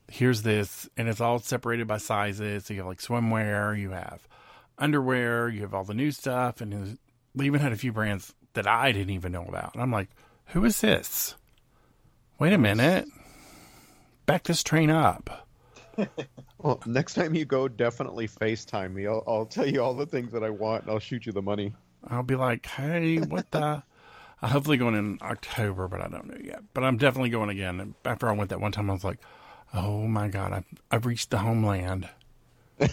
here's 0.08 0.42
this, 0.42 0.88
and 0.96 1.08
it's 1.08 1.20
all 1.20 1.38
separated 1.38 1.86
by 1.86 1.98
sizes. 1.98 2.64
So 2.64 2.74
you 2.74 2.80
have 2.80 2.86
like 2.86 3.00
swimwear, 3.00 3.78
you 3.78 3.90
have 3.90 4.26
underwear, 4.78 5.48
you 5.48 5.62
have 5.62 5.74
all 5.74 5.84
the 5.84 5.94
new 5.94 6.10
stuff, 6.10 6.60
and 6.60 6.80
was- 6.80 6.98
they 7.34 7.44
even 7.44 7.60
had 7.60 7.72
a 7.72 7.76
few 7.76 7.92
brands 7.92 8.32
that 8.54 8.66
I 8.66 8.92
didn't 8.92 9.10
even 9.10 9.32
know 9.32 9.44
about. 9.44 9.74
And 9.74 9.82
I'm 9.82 9.92
like, 9.92 10.08
who 10.46 10.64
is 10.64 10.80
this? 10.80 11.34
Wait 12.38 12.54
a 12.54 12.58
minute, 12.58 13.06
back 14.26 14.44
this 14.44 14.62
train 14.62 14.90
up. 14.90 15.48
Well, 16.58 16.82
next 16.86 17.14
time 17.14 17.34
you 17.34 17.44
go, 17.44 17.68
definitely 17.68 18.26
FaceTime 18.26 18.92
me. 18.94 19.06
I'll, 19.06 19.22
I'll 19.26 19.46
tell 19.46 19.66
you 19.66 19.82
all 19.82 19.94
the 19.94 20.06
things 20.06 20.32
that 20.32 20.42
I 20.42 20.50
want, 20.50 20.82
and 20.82 20.90
I'll 20.90 20.98
shoot 20.98 21.24
you 21.26 21.32
the 21.32 21.42
money. 21.42 21.74
I'll 22.08 22.22
be 22.22 22.34
like, 22.34 22.66
hey, 22.66 23.18
what 23.18 23.50
the? 23.52 23.82
I'm 24.42 24.50
hopefully 24.50 24.78
going 24.78 24.94
in 24.94 25.18
October, 25.22 25.86
but 25.86 26.00
I 26.00 26.08
don't 26.08 26.26
know 26.26 26.38
yet. 26.42 26.60
But 26.74 26.82
I'm 26.84 26.96
definitely 26.96 27.30
going 27.30 27.50
again. 27.50 27.78
And 27.80 27.94
after 28.04 28.28
I 28.28 28.32
went 28.32 28.50
that 28.50 28.60
one 28.60 28.72
time, 28.72 28.90
I 28.90 28.94
was 28.94 29.04
like, 29.04 29.18
oh 29.74 30.06
my 30.08 30.28
god, 30.28 30.52
I've 30.52 30.64
I've 30.90 31.06
reached 31.06 31.30
the 31.30 31.38
homeland. 31.38 32.08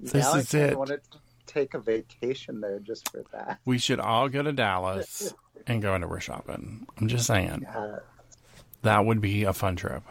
This 0.00 0.14
now 0.14 0.34
is 0.34 0.54
I 0.54 0.58
it. 0.58 0.78
want 0.78 0.90
to 0.90 1.00
take 1.46 1.72
a 1.74 1.78
vacation 1.78 2.60
there 2.60 2.78
just 2.78 3.10
for 3.10 3.24
that. 3.32 3.60
We 3.64 3.78
should 3.78 4.00
all 4.00 4.28
go 4.28 4.42
to 4.42 4.52
Dallas 4.52 5.32
and 5.66 5.80
go 5.80 5.94
underwear 5.94 6.20
shopping. 6.20 6.86
I'm 7.00 7.08
just 7.08 7.26
saying 7.26 7.62
Yeah, 7.62 7.98
that 8.82 9.04
would 9.06 9.20
be 9.22 9.44
a 9.44 9.52
fun 9.52 9.76
trip. 9.76 10.02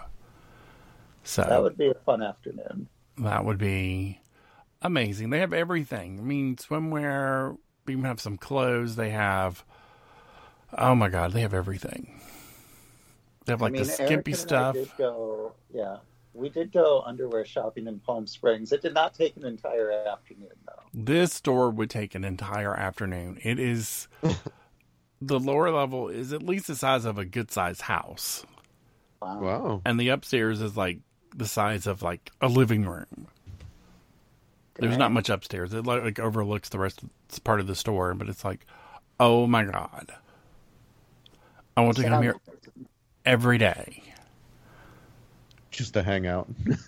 So 1.23 1.43
that 1.43 1.61
would 1.61 1.77
be 1.77 1.87
a 1.87 1.93
fun 2.05 2.21
afternoon. 2.21 2.87
That 3.17 3.45
would 3.45 3.57
be 3.57 4.19
amazing. 4.81 5.29
They 5.29 5.39
have 5.39 5.53
everything. 5.53 6.19
I 6.19 6.21
mean, 6.23 6.55
swimwear. 6.57 7.57
We 7.85 7.93
even 7.93 8.05
have 8.05 8.21
some 8.21 8.37
clothes. 8.37 8.95
They 8.95 9.09
have. 9.11 9.63
Oh 10.77 10.95
my 10.95 11.09
god, 11.09 11.31
they 11.33 11.41
have 11.41 11.53
everything. 11.53 12.19
They 13.45 13.53
have 13.53 13.61
like 13.61 13.73
I 13.73 13.77
mean, 13.79 13.83
the 13.83 13.89
Eric 13.99 14.07
skimpy 14.07 14.31
and 14.31 14.37
I 14.39 14.41
stuff. 14.41 14.75
did 14.75 14.89
go, 14.97 15.53
yeah, 15.73 15.97
we 16.33 16.49
did 16.49 16.71
go 16.71 17.01
underwear 17.05 17.45
shopping 17.45 17.87
in 17.87 17.99
Palm 17.99 18.25
Springs. 18.25 18.71
It 18.71 18.81
did 18.81 18.93
not 18.93 19.13
take 19.13 19.35
an 19.35 19.45
entire 19.45 19.91
afternoon, 19.91 20.49
though. 20.65 20.81
This 20.93 21.33
store 21.33 21.69
would 21.69 21.89
take 21.89 22.15
an 22.15 22.23
entire 22.23 22.73
afternoon. 22.75 23.39
It 23.43 23.59
is. 23.59 24.07
the 25.21 25.39
lower 25.39 25.71
level 25.71 26.09
is 26.09 26.33
at 26.33 26.43
least 26.43 26.67
the 26.67 26.75
size 26.75 27.05
of 27.05 27.17
a 27.17 27.25
good 27.25 27.51
sized 27.51 27.81
house, 27.81 28.45
Wow. 29.21 29.39
Wow. 29.39 29.81
and 29.85 29.99
the 29.99 30.09
upstairs 30.09 30.61
is 30.61 30.75
like 30.75 30.99
the 31.35 31.47
size 31.47 31.87
of 31.87 32.01
like 32.01 32.31
a 32.41 32.47
living 32.47 32.85
room. 32.85 33.27
There's 34.75 34.97
not 34.97 35.11
much 35.11 35.29
upstairs. 35.29 35.73
It 35.73 35.85
like, 35.85 36.03
like 36.03 36.19
overlooks 36.19 36.69
the 36.69 36.79
rest 36.79 37.03
of 37.03 37.09
it's 37.29 37.39
part 37.39 37.59
of 37.59 37.67
the 37.67 37.75
store, 37.75 38.13
but 38.13 38.27
it's 38.29 38.43
like, 38.43 38.65
oh 39.19 39.45
my 39.47 39.63
god, 39.63 40.11
I 41.77 41.81
want 41.81 41.97
to 41.97 42.03
come 42.03 42.23
here 42.23 42.35
every 43.25 43.57
day. 43.57 44.03
Just 45.71 45.93
to 45.95 46.03
hang 46.03 46.27
out. 46.27 46.47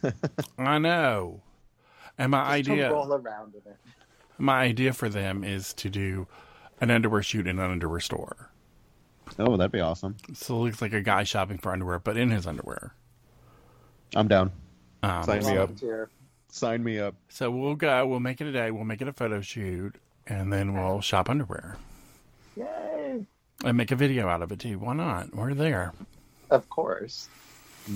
I 0.59 0.77
know. 0.77 1.41
And 2.17 2.31
my 2.31 2.57
Just 2.61 2.67
to 2.67 2.71
idea, 2.73 2.91
roll 2.91 3.13
around 3.13 3.53
in 3.55 3.71
it. 3.71 3.77
my 4.37 4.61
idea 4.61 4.93
for 4.93 5.09
them 5.09 5.43
is 5.43 5.73
to 5.75 5.89
do 5.89 6.27
an 6.79 6.91
underwear 6.91 7.23
shoot 7.23 7.47
in 7.47 7.59
an 7.59 7.71
underwear 7.71 7.99
store. 7.99 8.49
oh, 9.39 9.57
that'd 9.57 9.71
be 9.71 9.79
awesome. 9.79 10.15
So 10.33 10.55
it 10.55 10.59
looks 10.59 10.81
like 10.81 10.93
a 10.93 11.01
guy 11.01 11.23
shopping 11.23 11.57
for 11.57 11.71
underwear, 11.71 11.99
but 11.99 12.15
in 12.17 12.29
his 12.31 12.45
underwear. 12.45 12.93
I'm 14.15 14.27
down. 14.27 14.51
Um, 15.03 15.23
Sign 15.23 15.39
me 15.43 15.49
up. 15.57 15.69
Volunteer. 15.69 16.09
Sign 16.49 16.83
me 16.83 16.99
up. 16.99 17.15
so 17.29 17.51
we'll 17.51 17.75
go. 17.75 18.07
We'll 18.07 18.19
make 18.19 18.39
it 18.41 18.47
a 18.47 18.51
day. 18.51 18.71
We'll 18.71 18.85
make 18.85 19.01
it 19.01 19.07
a 19.07 19.13
photo 19.13 19.41
shoot, 19.41 19.95
and 20.25 20.51
then 20.51 20.73
we'll 20.73 21.01
shop 21.01 21.29
underwear 21.29 21.77
Yay! 22.55 23.25
and 23.63 23.77
make 23.77 23.91
a 23.91 23.95
video 23.95 24.27
out 24.29 24.41
of 24.41 24.51
it 24.51 24.59
too. 24.59 24.79
Why 24.79 24.93
not? 24.93 25.35
We're 25.35 25.53
there. 25.53 25.93
Of 26.49 26.69
course. 26.69 27.27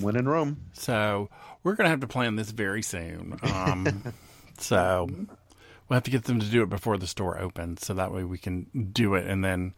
When 0.02 0.16
in 0.16 0.28
Rome. 0.28 0.58
So 0.74 1.30
we're 1.64 1.76
gonna 1.76 1.90
have 1.90 2.02
to 2.02 2.08
plan 2.08 2.36
this 2.36 2.52
very 2.52 2.82
soon. 2.82 3.40
Um, 3.42 4.14
so 4.58 5.08
we'll 5.10 5.96
have 5.96 6.04
to 6.04 6.12
get 6.12 6.26
them 6.26 6.40
to 6.42 6.46
do 6.46 6.62
it 6.64 6.70
before 6.70 6.98
the 6.98 7.08
store 7.08 7.40
opens, 7.40 7.86
so 7.86 7.94
that 7.94 8.12
way 8.12 8.24
we 8.26 8.38
can 8.38 8.68
do 8.92 9.16
it 9.16 9.26
and 9.26 9.44
then 9.44 9.74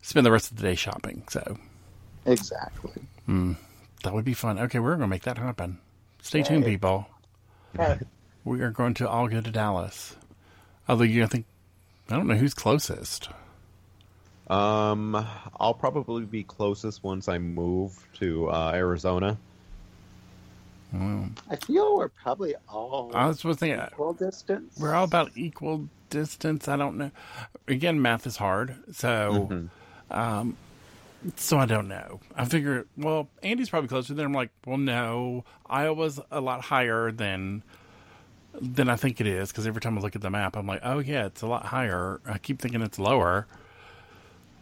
spend 0.00 0.24
the 0.24 0.32
rest 0.32 0.50
of 0.50 0.56
the 0.56 0.62
day 0.62 0.74
shopping. 0.74 1.22
So 1.28 1.58
Exactly. 2.24 3.02
That 4.02 4.12
would 4.14 4.24
be 4.24 4.34
fun. 4.34 4.58
Okay, 4.58 4.78
we're 4.78 4.94
gonna 4.94 5.06
make 5.08 5.22
that 5.22 5.38
happen. 5.38 5.78
Stay 6.22 6.42
tuned, 6.42 6.64
people. 6.64 7.06
Uh, 7.78 7.96
We 8.44 8.60
are 8.62 8.70
going 8.70 8.94
to 8.94 9.08
all 9.08 9.28
go 9.28 9.40
to 9.40 9.50
Dallas. 9.50 10.16
Although 10.88 11.04
you 11.04 11.22
I 11.22 11.26
think 11.26 11.46
I 12.08 12.16
don't 12.16 12.26
know 12.26 12.34
who's 12.34 12.54
closest. 12.54 13.28
Um, 14.48 15.14
I'll 15.60 15.74
probably 15.74 16.24
be 16.24 16.42
closest 16.42 17.04
once 17.04 17.28
I 17.28 17.38
move 17.38 18.04
to 18.14 18.50
uh, 18.50 18.72
Arizona. 18.74 19.38
I 20.92 21.54
feel 21.64 21.96
we're 21.96 22.08
probably 22.08 22.56
all 22.68 23.12
I 23.14 23.26
was 23.28 23.40
thinking 23.42 23.80
equal 23.92 24.12
distance. 24.12 24.76
we're 24.76 24.92
all 24.92 25.04
about 25.04 25.30
equal 25.36 25.88
distance. 26.08 26.66
I 26.66 26.76
don't 26.76 26.96
know. 26.98 27.12
Again, 27.68 28.02
math 28.02 28.26
is 28.26 28.36
hard, 28.36 28.74
so 28.90 29.68
um, 30.10 30.56
so 31.36 31.58
I 31.58 31.66
don't 31.66 31.88
know. 31.88 32.20
I 32.34 32.44
figure, 32.44 32.86
well, 32.96 33.28
Andy's 33.42 33.70
probably 33.70 33.88
closer. 33.88 34.14
Then 34.14 34.24
I'm 34.24 34.32
like, 34.32 34.50
well, 34.66 34.78
no, 34.78 35.44
Iowa's 35.66 36.20
a 36.30 36.40
lot 36.40 36.62
higher 36.62 37.10
than 37.12 37.62
than 38.60 38.88
I 38.88 38.96
think 38.96 39.20
it 39.20 39.28
is 39.28 39.50
because 39.52 39.66
every 39.66 39.80
time 39.80 39.96
I 39.96 40.00
look 40.00 40.16
at 40.16 40.22
the 40.22 40.30
map, 40.30 40.56
I'm 40.56 40.66
like, 40.66 40.80
oh 40.82 40.98
yeah, 40.98 41.26
it's 41.26 41.42
a 41.42 41.46
lot 41.46 41.66
higher. 41.66 42.20
I 42.26 42.38
keep 42.38 42.60
thinking 42.60 42.82
it's 42.82 42.98
lower, 42.98 43.46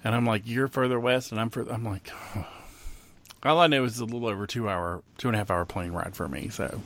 and 0.04 0.14
I'm 0.14 0.26
like, 0.26 0.42
you're 0.44 0.68
further 0.68 1.00
west, 1.00 1.32
and 1.32 1.40
I'm 1.40 1.50
further. 1.50 1.72
I'm 1.72 1.84
like, 1.84 2.10
all 3.42 3.58
I 3.60 3.66
know 3.66 3.84
is 3.84 3.98
a 3.98 4.04
little 4.04 4.26
over 4.26 4.46
two 4.46 4.68
hour, 4.68 5.02
two 5.16 5.28
and 5.28 5.34
a 5.34 5.38
half 5.38 5.50
hour 5.50 5.64
plane 5.64 5.92
ride 5.92 6.14
for 6.14 6.28
me. 6.28 6.48
So 6.48 6.80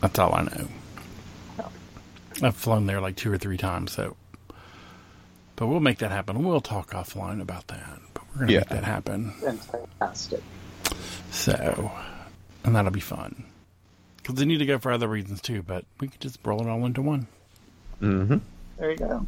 that's 0.00 0.18
all 0.18 0.34
I 0.34 0.42
know. 0.42 0.68
I've 2.42 2.56
flown 2.56 2.86
there 2.86 3.00
like 3.00 3.16
two 3.16 3.32
or 3.32 3.38
three 3.38 3.56
times, 3.56 3.92
so. 3.92 4.16
But 5.54 5.68
we'll 5.68 5.80
make 5.80 5.98
that 5.98 6.10
happen. 6.10 6.44
We'll 6.44 6.60
talk 6.60 6.90
offline 6.90 7.40
about 7.40 7.68
that. 7.68 8.00
But 8.36 8.40
we're 8.40 8.46
gonna 8.46 8.52
Yeah. 8.52 8.58
make 8.60 8.68
that 8.68 8.84
happen. 8.84 9.30
Fantastic. 9.32 10.42
So, 11.30 11.90
and 12.64 12.74
that'll 12.76 12.90
be 12.90 13.00
fun. 13.00 13.44
Because 14.18 14.34
they 14.36 14.44
need 14.44 14.58
to 14.58 14.66
go 14.66 14.78
for 14.78 14.92
other 14.92 15.08
reasons 15.08 15.40
too, 15.40 15.62
but 15.62 15.84
we 16.00 16.08
could 16.08 16.20
just 16.20 16.38
roll 16.44 16.60
it 16.60 16.68
all 16.68 16.84
into 16.84 17.00
one. 17.02 17.26
Mm-hmm. 18.02 18.36
There 18.78 18.90
you 18.90 18.96
go. 18.96 19.26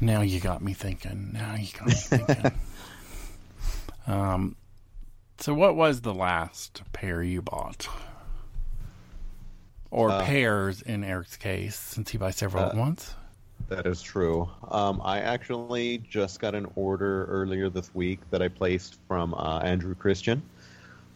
Now 0.00 0.20
you 0.20 0.38
got 0.40 0.62
me 0.62 0.74
thinking. 0.74 1.30
Now 1.32 1.54
you 1.56 1.68
got 1.76 1.86
me 1.88 1.94
thinking. 1.94 2.52
um, 4.06 4.56
so 5.38 5.54
what 5.54 5.74
was 5.74 6.02
the 6.02 6.14
last 6.14 6.82
pair 6.92 7.22
you 7.22 7.42
bought? 7.42 7.88
Or 9.90 10.10
Uh, 10.10 10.24
pairs 10.24 10.82
in 10.82 11.02
Eric's 11.02 11.36
case, 11.36 11.76
since 11.76 12.10
he 12.10 12.18
buys 12.18 12.36
several 12.36 12.64
at 12.66 12.74
uh, 12.74 12.78
once? 12.78 13.14
That 13.68 13.86
is 13.86 14.00
true. 14.00 14.48
Um, 14.70 15.00
I 15.04 15.20
actually 15.20 15.98
just 16.08 16.40
got 16.40 16.54
an 16.54 16.66
order 16.74 17.26
earlier 17.26 17.68
this 17.68 17.94
week 17.94 18.20
that 18.30 18.40
I 18.40 18.48
placed 18.48 18.98
from 19.06 19.34
uh, 19.34 19.58
Andrew 19.58 19.94
Christian 19.94 20.42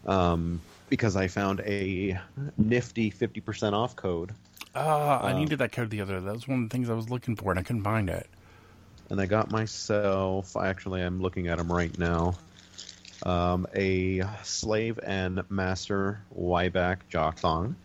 um, 0.05 0.61
because 0.89 1.15
I 1.15 1.27
found 1.27 1.61
a 1.61 2.19
nifty 2.57 3.09
50% 3.09 3.73
off 3.73 3.95
code. 3.95 4.31
Ah, 4.75 5.23
I 5.23 5.31
uh, 5.31 5.39
needed 5.39 5.59
that 5.59 5.71
code 5.71 5.89
the 5.89 6.01
other 6.01 6.19
day. 6.19 6.25
That 6.25 6.33
was 6.33 6.47
one 6.47 6.63
of 6.63 6.69
the 6.69 6.73
things 6.73 6.89
I 6.89 6.93
was 6.93 7.09
looking 7.09 7.35
for, 7.35 7.51
and 7.51 7.59
I 7.59 7.63
couldn't 7.63 7.83
find 7.83 8.09
it. 8.09 8.27
And 9.09 9.19
I 9.19 9.25
got 9.25 9.51
myself, 9.51 10.55
actually, 10.55 11.01
I'm 11.01 11.21
looking 11.21 11.47
at 11.47 11.57
them 11.57 11.71
right 11.71 11.97
now, 11.97 12.35
um, 13.23 13.67
a 13.75 14.23
slave 14.43 14.99
and 15.03 15.43
master 15.49 16.19
Y-Back 16.31 17.09
jock 17.09 17.37
thong, 17.37 17.75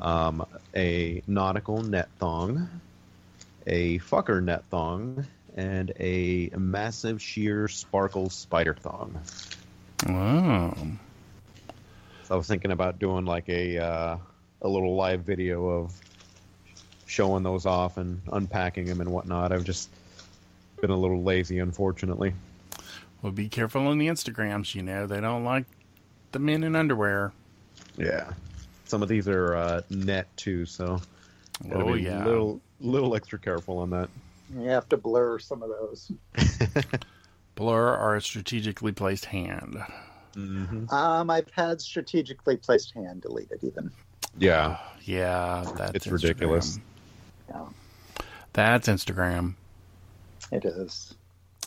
um, 0.00 0.44
a 0.74 1.22
nautical 1.26 1.82
net 1.82 2.08
thong, 2.18 2.68
a 3.66 3.98
fucker 3.98 4.42
net 4.42 4.64
thong, 4.66 5.26
and 5.56 5.92
a 5.98 6.50
massive 6.56 7.20
sheer 7.20 7.68
sparkle 7.68 8.30
spider 8.30 8.74
thong. 8.74 9.20
Oh. 10.08 10.74
So 12.24 12.34
I 12.34 12.36
was 12.36 12.46
thinking 12.46 12.70
about 12.70 12.98
doing 12.98 13.24
like 13.24 13.48
a 13.48 13.78
uh, 13.78 14.16
a 14.62 14.68
little 14.68 14.94
live 14.94 15.22
video 15.22 15.66
of 15.68 15.92
showing 17.06 17.42
those 17.42 17.66
off 17.66 17.96
and 17.96 18.20
unpacking 18.32 18.84
them 18.84 19.00
and 19.00 19.10
whatnot. 19.10 19.50
I've 19.50 19.64
just 19.64 19.88
been 20.80 20.90
a 20.90 20.96
little 20.96 21.22
lazy, 21.22 21.58
unfortunately. 21.58 22.34
Well, 23.22 23.32
be 23.32 23.48
careful 23.48 23.86
on 23.88 23.98
the 23.98 24.08
Instagrams. 24.08 24.74
You 24.74 24.82
know, 24.82 25.06
they 25.06 25.20
don't 25.20 25.44
like 25.44 25.64
the 26.32 26.38
men 26.38 26.62
in 26.62 26.76
underwear. 26.76 27.32
Yeah. 27.96 28.30
Some 28.84 29.02
of 29.02 29.08
these 29.08 29.26
are 29.26 29.56
uh, 29.56 29.80
net 29.90 30.28
too, 30.36 30.66
so 30.66 31.00
gotta 31.66 31.84
Oh, 31.84 31.94
be 31.94 32.02
yeah. 32.02 32.24
a 32.24 32.28
little 32.28 32.60
little 32.80 33.14
extra 33.14 33.38
careful 33.38 33.78
on 33.78 33.90
that. 33.90 34.08
You 34.56 34.68
have 34.68 34.88
to 34.90 34.96
blur 34.96 35.38
some 35.38 35.62
of 35.62 35.68
those. 35.68 36.10
Blur 37.54 37.96
or 37.96 38.14
a 38.16 38.22
strategically 38.22 38.92
placed 38.92 39.24
hand. 39.26 39.76
hmm 40.34 40.84
Um, 40.92 41.28
I've 41.30 41.50
had 41.50 41.80
strategically 41.80 42.56
placed 42.56 42.94
hand 42.94 43.22
deleted 43.22 43.64
even. 43.64 43.90
Yeah, 44.38 44.78
Yeah, 45.04 45.66
that's 45.76 45.94
It's 45.96 46.06
ridiculous. 46.06 46.78
Yeah, 47.48 47.66
That's 48.52 48.88
Instagram. 48.88 49.54
it 50.52 50.64
is. 50.64 51.14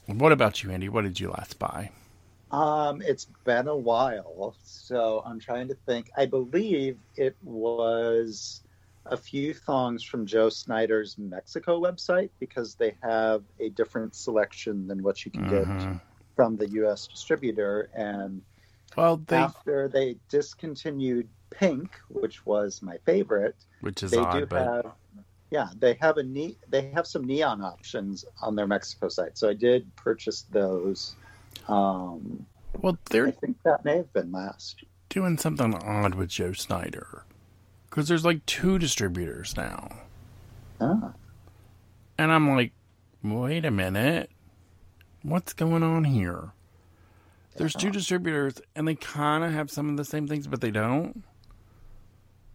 What 0.07 0.31
about 0.31 0.63
you, 0.63 0.71
Andy? 0.71 0.89
What 0.89 1.03
did 1.03 1.19
you 1.19 1.29
last 1.29 1.59
buy? 1.59 1.91
Um, 2.51 3.01
it's 3.01 3.25
been 3.45 3.67
a 3.67 3.75
while, 3.75 4.55
so 4.63 5.23
I'm 5.25 5.39
trying 5.39 5.67
to 5.69 5.75
think. 5.85 6.09
I 6.17 6.25
believe 6.25 6.97
it 7.15 7.35
was 7.43 8.61
a 9.05 9.17
few 9.17 9.53
thongs 9.53 10.03
from 10.03 10.25
Joe 10.25 10.49
Snyder's 10.49 11.17
Mexico 11.17 11.81
website 11.81 12.29
because 12.39 12.75
they 12.75 12.95
have 13.01 13.43
a 13.59 13.69
different 13.69 14.15
selection 14.15 14.87
than 14.87 15.01
what 15.03 15.25
you 15.25 15.31
can 15.31 15.47
get 15.47 15.67
Mhm. 15.67 15.99
from 16.35 16.55
the 16.55 16.69
U.S. 16.69 17.07
distributor. 17.07 17.89
And 17.93 18.41
Well, 18.95 19.17
they, 19.27 19.37
after 19.37 19.87
they 19.87 20.17
discontinued 20.29 21.27
Pink, 21.49 21.99
which 22.09 22.45
was 22.45 22.81
my 22.81 22.97
favorite, 22.99 23.55
which 23.81 24.03
is 24.03 24.11
they 24.11 24.19
odd, 24.19 24.33
do 24.39 24.45
but 24.45 24.63
have 24.63 24.91
yeah 25.49 25.67
they 25.79 25.95
have 25.95 26.15
a 26.17 26.23
ne- 26.23 26.57
they 26.69 26.89
have 26.91 27.05
some 27.05 27.25
neon 27.25 27.61
options 27.61 28.23
on 28.41 28.55
their 28.55 28.65
mexico 28.67 29.09
site 29.09 29.37
so 29.37 29.49
i 29.49 29.53
did 29.53 29.93
purchase 29.97 30.43
those 30.43 31.17
um 31.67 32.45
well, 32.81 32.93
i 32.93 33.09
they're 33.11 33.31
think 33.31 33.57
that 33.65 33.83
may 33.83 33.97
have 33.97 34.13
been 34.13 34.31
last 34.31 34.81
doing 35.09 35.37
something 35.37 35.73
odd 35.75 36.15
with 36.15 36.29
Joe 36.29 36.53
Snyder 36.53 37.25
because 37.91 38.07
there's 38.07 38.25
like 38.25 38.43
two 38.47 38.79
distributors 38.79 39.55
now, 39.55 39.89
ah, 40.79 41.13
and 42.17 42.31
I'm 42.31 42.49
like, 42.49 42.71
wait 43.21 43.65
a 43.65 43.71
minute, 43.71 44.31
what's 45.21 45.53
going 45.53 45.83
on 45.83 46.05
here? 46.05 46.53
There's 47.57 47.73
two 47.73 47.91
distributors, 47.91 48.61
and 48.75 48.87
they 48.87 48.95
kind 48.95 49.43
of 49.43 49.51
have 49.51 49.69
some 49.69 49.89
of 49.89 49.97
the 49.97 50.05
same 50.05 50.27
things, 50.27 50.47
but 50.47 50.61
they 50.61 50.71
don't. 50.71 51.23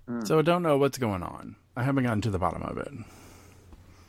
Hmm. 0.09 0.25
So 0.25 0.39
I 0.39 0.43
don't 0.43 0.63
know 0.63 0.79
what's 0.79 0.99
going 0.99 1.23
on. 1.23 1.57
I 1.77 1.83
haven't 1.83 2.05
gotten 2.05 2.23
to 2.23 2.31
the 2.31 2.39
bottom 2.39 2.63
of 2.63 2.79
it. 2.79 2.93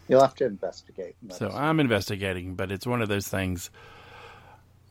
you'll 0.07 0.21
have 0.21 0.35
to 0.35 0.45
investigate 0.45 1.15
So 1.31 1.49
I'm 1.49 1.81
investigating, 1.81 2.55
but 2.55 2.71
it's 2.71 2.87
one 2.87 3.01
of 3.01 3.09
those 3.09 3.27
things. 3.27 3.69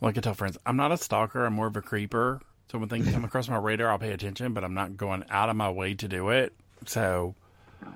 Like 0.02 0.18
I 0.18 0.20
tell 0.20 0.34
friends, 0.34 0.58
I'm 0.66 0.76
not 0.76 0.92
a 0.92 0.98
stalker. 0.98 1.46
I'm 1.46 1.54
more 1.54 1.68
of 1.68 1.76
a 1.76 1.82
creeper. 1.82 2.42
So 2.70 2.78
when 2.78 2.88
things 2.88 3.10
come 3.10 3.24
across 3.24 3.48
my 3.48 3.58
radar, 3.58 3.90
I'll 3.90 3.98
pay 3.98 4.12
attention, 4.12 4.52
but 4.52 4.64
I'm 4.64 4.74
not 4.74 4.96
going 4.96 5.24
out 5.30 5.48
of 5.48 5.56
my 5.56 5.70
way 5.70 5.94
to 5.94 6.08
do 6.08 6.30
it. 6.30 6.52
So, 6.86 7.34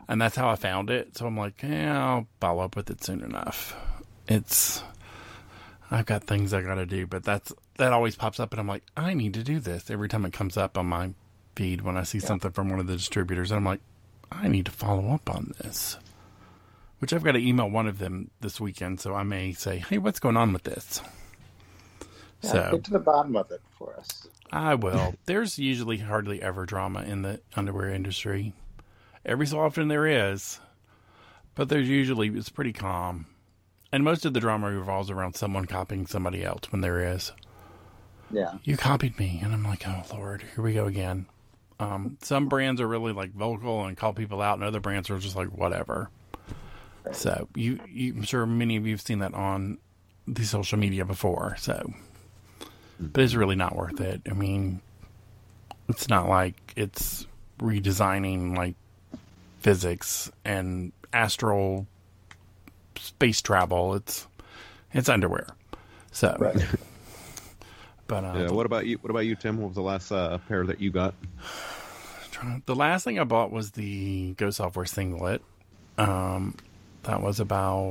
and 0.09 0.21
that's 0.21 0.37
how 0.37 0.49
I 0.49 0.57
found 0.57 0.91
it. 0.91 1.17
So 1.17 1.27
I'm 1.27 1.37
like, 1.37 1.63
yeah, 1.63 2.07
I'll 2.07 2.27
follow 2.41 2.63
up 2.63 2.77
with 2.77 2.91
it 2.91 3.03
soon 3.03 3.23
enough. 3.23 3.77
It's, 4.29 4.83
I've 5.91 6.07
got 6.07 6.25
things 6.25 6.55
I 6.55 6.63
got 6.63 6.77
to 6.77 6.87
do, 6.87 7.07
but 7.07 7.25
that's 7.25 7.53
that 7.79 7.93
always 7.93 8.15
pops 8.15 8.39
up, 8.39 8.53
and 8.53 8.61
I'm 8.61 8.69
like, 8.69 8.85
I 8.97 9.15
need 9.15 9.35
to 9.35 9.43
do 9.43 9.59
this 9.59 9.91
every 9.91 10.09
time 10.09 10.25
it 10.25 10.33
comes 10.33 10.57
up 10.57 10.79
on 10.79 10.87
my 10.87 11.11
feed 11.57 11.81
when 11.81 11.97
I 11.97 12.05
see 12.05 12.21
something 12.21 12.53
from 12.53 12.69
one 12.69 12.79
of 12.79 12.87
the 12.87 12.97
distributors. 12.97 13.51
And 13.51 13.59
I'm 13.59 13.65
like, 13.65 13.81
I 14.31 14.47
need 14.47 14.67
to 14.67 14.73
follow 14.73 15.13
up 15.13 15.29
on 15.29 15.55
this 15.59 15.97
which 17.01 17.15
I've 17.15 17.25
got 17.25 17.33
to 17.33 17.39
email 17.39 17.69
one 17.69 17.87
of 17.87 17.99
them 17.99 18.31
this 18.43 18.61
weekend, 18.61 19.01
so 19.01 19.15
I 19.15 19.23
may 19.23 19.53
say, 19.53 19.79
"Hey, 19.79 19.97
what's 19.99 20.21
going 20.21 20.37
on 20.37 20.53
with 20.53 20.65
this?" 20.65 21.01
Yeah, 22.43 22.51
so 22.51 22.71
get 22.73 22.85
to 22.85 22.91
the 22.91 22.99
bottom 22.99 23.37
of 23.37 23.51
it 23.51 23.63
for 23.79 23.97
us 23.97 24.29
I 24.53 24.75
will. 24.75 25.15
There's 25.27 25.59
usually 25.59 25.99
hardly 25.99 26.43
ever 26.43 26.67
drama 26.67 27.03
in 27.03 27.23
the 27.23 27.41
underwear 27.57 27.91
industry. 27.91 28.53
Every 29.25 29.47
so 29.47 29.61
often 29.61 29.89
there 29.89 30.07
is, 30.07 30.61
but 31.55 31.69
there's 31.69 31.89
usually 31.89 32.29
it's 32.29 32.49
pretty 32.49 32.73
calm, 32.73 33.27
and 33.93 34.03
most 34.03 34.25
of 34.25 34.33
the 34.33 34.41
drama 34.41 34.71
revolves 34.71 35.11
around 35.11 35.35
someone 35.37 35.67
copying 35.67 36.07
somebody 36.07 36.43
else. 36.43 36.73
When 36.73 36.81
there 36.81 37.13
is, 37.13 37.33
yeah 38.31 38.55
you 38.65 38.79
copied 38.79 39.19
me, 39.19 39.41
and 39.43 39.53
I'm 39.53 39.63
like, 39.63 39.87
"Oh 39.87 40.05
Lord, 40.15 40.43
here 40.55 40.65
we 40.65 40.73
go 40.73 40.87
again." 40.87 41.27
Um, 41.79 42.17
some 42.23 42.49
brands 42.49 42.81
are 42.81 42.89
really 42.89 43.13
like 43.13 43.33
vocal 43.33 43.85
and 43.85 43.97
call 43.97 44.15
people 44.15 44.41
out, 44.41 44.55
and 44.55 44.65
other 44.65 44.81
brands 44.81 45.11
are 45.11 45.19
just 45.19 45.37
like 45.37 45.49
whatever. 45.49 46.11
So 47.13 47.49
you, 47.55 47.81
you, 47.89 48.15
I'm 48.15 48.23
sure 48.23 48.47
many 48.47 48.77
of 48.77 48.87
you 48.87 48.93
have 48.93 49.01
seen 49.01 49.21
that 49.21 49.35
on 49.35 49.79
the 50.27 50.45
social 50.45 50.79
media 50.79 51.05
before. 51.05 51.57
So, 51.59 51.93
but 53.01 53.23
it's 53.23 53.35
really 53.35 53.57
not 53.57 53.75
worth 53.75 54.01
it. 54.01 54.23
I 54.31 54.35
mean, 54.35 54.81
it's 55.89 56.09
not 56.09 56.29
like 56.29 56.73
it's 56.77 57.27
redesigning 57.59 58.57
like 58.57 58.75
physics 59.61 60.31
and 60.45 60.93
astral 61.13 61.87
space 62.97 63.41
travel. 63.41 63.95
It's 63.95 64.27
it's 64.93 65.09
underwear. 65.09 65.49
So, 66.13 66.37
right 66.39 66.57
but 68.07 68.25
uh, 68.25 68.35
yeah. 68.37 68.51
What 68.51 68.67
about 68.67 68.87
you? 68.87 68.99
What 68.99 69.11
about 69.11 69.27
you, 69.27 69.37
Tim? 69.37 69.59
What 69.59 69.69
was 69.69 69.77
the 69.77 69.83
last 69.83 70.13
uh, 70.13 70.39
pair 70.49 70.67
that 70.67 70.81
you 70.81 70.91
got? 70.91 71.15
the 72.67 72.75
last 72.75 73.05
thing 73.05 73.19
I 73.19 73.25
bought 73.25 73.51
was 73.51 73.73
the 73.73 74.33
Go 74.35 74.49
Softwear 74.49 74.89
singlet. 74.89 75.43
Um, 75.99 76.55
that 77.03 77.23
was 77.23 77.41
about 77.41 77.87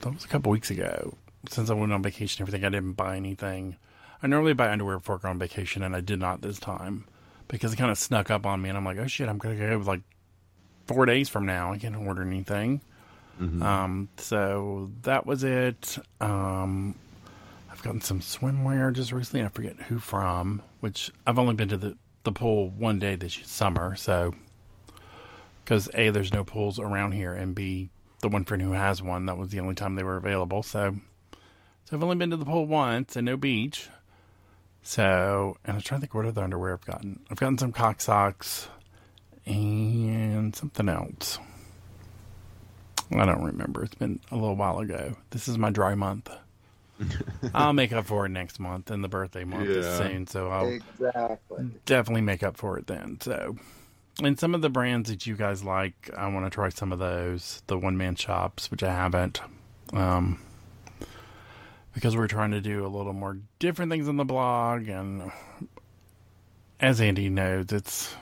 that 0.00 0.12
was 0.12 0.24
a 0.24 0.28
couple 0.28 0.52
weeks 0.52 0.70
ago. 0.70 1.14
Since 1.50 1.70
I 1.70 1.74
went 1.74 1.92
on 1.92 2.02
vacation, 2.02 2.42
everything 2.42 2.64
I 2.64 2.68
didn't 2.68 2.92
buy 2.92 3.16
anything. 3.16 3.76
I 4.22 4.26
normally 4.26 4.52
buy 4.52 4.70
underwear 4.70 4.98
before 4.98 5.16
I 5.16 5.18
go 5.18 5.28
on 5.28 5.38
vacation, 5.38 5.82
and 5.82 5.94
I 5.94 6.00
did 6.00 6.18
not 6.18 6.42
this 6.42 6.58
time 6.58 7.04
because 7.46 7.72
it 7.72 7.76
kind 7.76 7.90
of 7.90 7.98
snuck 7.98 8.30
up 8.30 8.44
on 8.46 8.60
me, 8.60 8.68
and 8.68 8.76
I'm 8.76 8.84
like, 8.84 8.98
oh 8.98 9.06
shit, 9.06 9.28
I'm 9.28 9.38
gonna 9.38 9.56
go 9.56 9.82
like 9.86 10.02
four 10.86 11.06
days 11.06 11.28
from 11.28 11.46
now. 11.46 11.72
I 11.72 11.78
can't 11.78 11.96
order 11.96 12.22
anything. 12.22 12.80
Um, 13.62 14.08
so 14.16 14.90
that 15.02 15.26
was 15.26 15.44
it. 15.44 15.98
Um, 16.20 16.96
I've 17.70 17.82
gotten 17.82 18.00
some 18.00 18.20
swimwear 18.20 18.92
just 18.92 19.12
recently. 19.12 19.44
I 19.44 19.48
forget 19.48 19.76
who 19.76 19.98
from, 20.00 20.62
which 20.80 21.12
I've 21.26 21.38
only 21.38 21.54
been 21.54 21.68
to 21.68 21.76
the, 21.76 21.96
the 22.24 22.32
pool 22.32 22.70
one 22.70 22.98
day 22.98 23.14
this 23.14 23.38
summer. 23.44 23.94
So, 23.94 24.34
because 25.64 25.88
A, 25.94 26.10
there's 26.10 26.32
no 26.32 26.42
pools 26.42 26.80
around 26.80 27.12
here, 27.12 27.32
and 27.32 27.54
B, 27.54 27.90
the 28.20 28.28
one 28.28 28.44
friend 28.44 28.60
who 28.60 28.72
has 28.72 29.00
one, 29.00 29.26
that 29.26 29.38
was 29.38 29.50
the 29.50 29.60
only 29.60 29.76
time 29.76 29.94
they 29.94 30.02
were 30.02 30.16
available. 30.16 30.64
So, 30.64 30.96
so 31.84 31.96
I've 31.96 32.02
only 32.02 32.16
been 32.16 32.30
to 32.30 32.36
the 32.36 32.44
pool 32.44 32.66
once 32.66 33.14
and 33.14 33.24
no 33.26 33.36
beach. 33.36 33.88
So, 34.88 35.58
and 35.64 35.72
I 35.72 35.76
was 35.76 35.84
trying 35.84 36.00
to 36.00 36.06
think 36.06 36.14
what 36.14 36.24
other 36.24 36.42
underwear 36.42 36.72
I've 36.72 36.86
gotten. 36.86 37.20
I've 37.30 37.38
gotten 37.38 37.58
some 37.58 37.72
cock 37.72 38.00
socks 38.00 38.68
and 39.44 40.56
something 40.56 40.88
else. 40.88 41.38
I 43.14 43.26
don't 43.26 43.42
remember. 43.42 43.84
It's 43.84 43.94
been 43.96 44.18
a 44.30 44.34
little 44.34 44.56
while 44.56 44.78
ago. 44.78 45.14
This 45.28 45.46
is 45.46 45.58
my 45.58 45.68
dry 45.68 45.94
month. 45.94 46.30
I'll 47.54 47.74
make 47.74 47.92
up 47.92 48.06
for 48.06 48.24
it 48.24 48.30
next 48.30 48.58
month, 48.58 48.90
and 48.90 49.04
the 49.04 49.08
birthday 49.08 49.44
month 49.44 49.68
is 49.68 49.84
soon, 49.98 50.26
so 50.26 50.48
I'll 50.48 50.68
exactly 50.68 51.66
definitely 51.84 52.22
make 52.22 52.42
up 52.42 52.56
for 52.56 52.78
it 52.78 52.86
then. 52.86 53.18
So, 53.20 53.56
And 54.22 54.40
some 54.40 54.54
of 54.54 54.62
the 54.62 54.70
brands 54.70 55.10
that 55.10 55.26
you 55.26 55.36
guys 55.36 55.62
like, 55.62 56.10
I 56.16 56.28
want 56.28 56.46
to 56.46 56.50
try 56.50 56.70
some 56.70 56.92
of 56.92 56.98
those. 56.98 57.62
The 57.66 57.76
one 57.76 57.98
man 57.98 58.16
shops, 58.16 58.70
which 58.70 58.82
I 58.82 58.94
haven't. 58.94 59.42
Um, 59.92 60.40
because 61.98 62.16
we're 62.16 62.28
trying 62.28 62.52
to 62.52 62.60
do 62.60 62.86
a 62.86 62.88
little 62.88 63.12
more 63.12 63.38
different 63.58 63.90
things 63.90 64.08
on 64.08 64.16
the 64.16 64.24
blog. 64.24 64.86
And 64.86 65.32
as 66.78 67.00
Andy 67.00 67.28
knows, 67.28 67.72
it's 67.72 68.14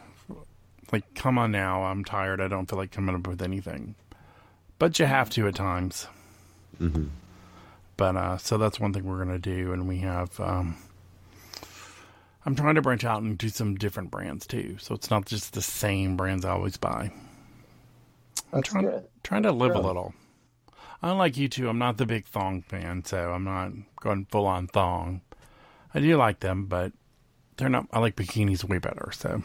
like, 0.90 1.14
come 1.14 1.36
on 1.36 1.52
now. 1.52 1.84
I'm 1.84 2.02
tired. 2.02 2.40
I 2.40 2.48
don't 2.48 2.64
feel 2.64 2.78
like 2.78 2.90
coming 2.90 3.14
up 3.14 3.26
with 3.26 3.42
anything. 3.42 3.94
But 4.78 4.98
you 4.98 5.04
have 5.04 5.28
to 5.30 5.46
at 5.46 5.56
times. 5.56 6.06
Mm-hmm. 6.80 7.08
But 7.98 8.16
uh, 8.16 8.38
so 8.38 8.56
that's 8.56 8.80
one 8.80 8.94
thing 8.94 9.04
we're 9.04 9.22
going 9.22 9.38
to 9.38 9.38
do. 9.38 9.74
And 9.74 9.86
we 9.86 9.98
have. 9.98 10.40
Um, 10.40 10.78
I'm 12.46 12.56
trying 12.56 12.76
to 12.76 12.82
branch 12.82 13.04
out 13.04 13.20
and 13.20 13.36
do 13.36 13.50
some 13.50 13.74
different 13.74 14.10
brands 14.10 14.46
too. 14.46 14.78
So 14.80 14.94
it's 14.94 15.10
not 15.10 15.26
just 15.26 15.52
the 15.52 15.60
same 15.60 16.16
brands 16.16 16.46
I 16.46 16.52
always 16.52 16.78
buy. 16.78 17.10
I'm 17.12 18.60
That's 18.60 18.70
trying, 18.70 18.84
good. 18.86 19.04
trying 19.22 19.42
to 19.42 19.52
live 19.52 19.72
Really? 19.72 19.82
a 19.82 19.86
little. 19.86 20.14
Unlike 21.06 21.36
you 21.36 21.48
two, 21.48 21.68
I'm 21.68 21.78
not 21.78 21.98
the 21.98 22.04
big 22.04 22.26
thong 22.26 22.62
fan, 22.62 23.04
so 23.04 23.30
I'm 23.30 23.44
not 23.44 23.70
going 24.00 24.24
full 24.24 24.44
on 24.44 24.66
thong. 24.66 25.20
I 25.94 26.00
do 26.00 26.16
like 26.16 26.40
them, 26.40 26.66
but 26.66 26.92
they're 27.56 27.68
not. 27.68 27.86
I 27.92 28.00
like 28.00 28.16
bikinis 28.16 28.64
way 28.64 28.78
better. 28.78 29.12
So, 29.12 29.40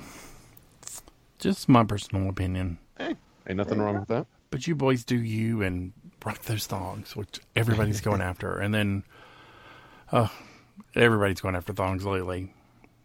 just 1.37 1.69
my 1.69 1.83
personal 1.83 2.27
opinion. 2.29 2.79
Hey, 2.97 3.15
ain't 3.47 3.57
nothing 3.57 3.77
wrong 3.77 3.99
with 3.99 4.07
that. 4.07 4.25
But 4.49 4.65
you 4.65 4.73
boys 4.73 5.03
do 5.03 5.15
you 5.15 5.61
and 5.61 5.93
rock 6.25 6.41
those 6.41 6.65
thongs, 6.65 7.15
which 7.15 7.39
everybody's 7.55 8.01
going 8.09 8.21
after. 8.21 8.57
And 8.57 8.73
then, 8.73 9.03
uh, 10.11 10.29
everybody's 10.95 11.41
going 11.41 11.55
after 11.55 11.73
thongs 11.73 12.05
lately. 12.05 12.55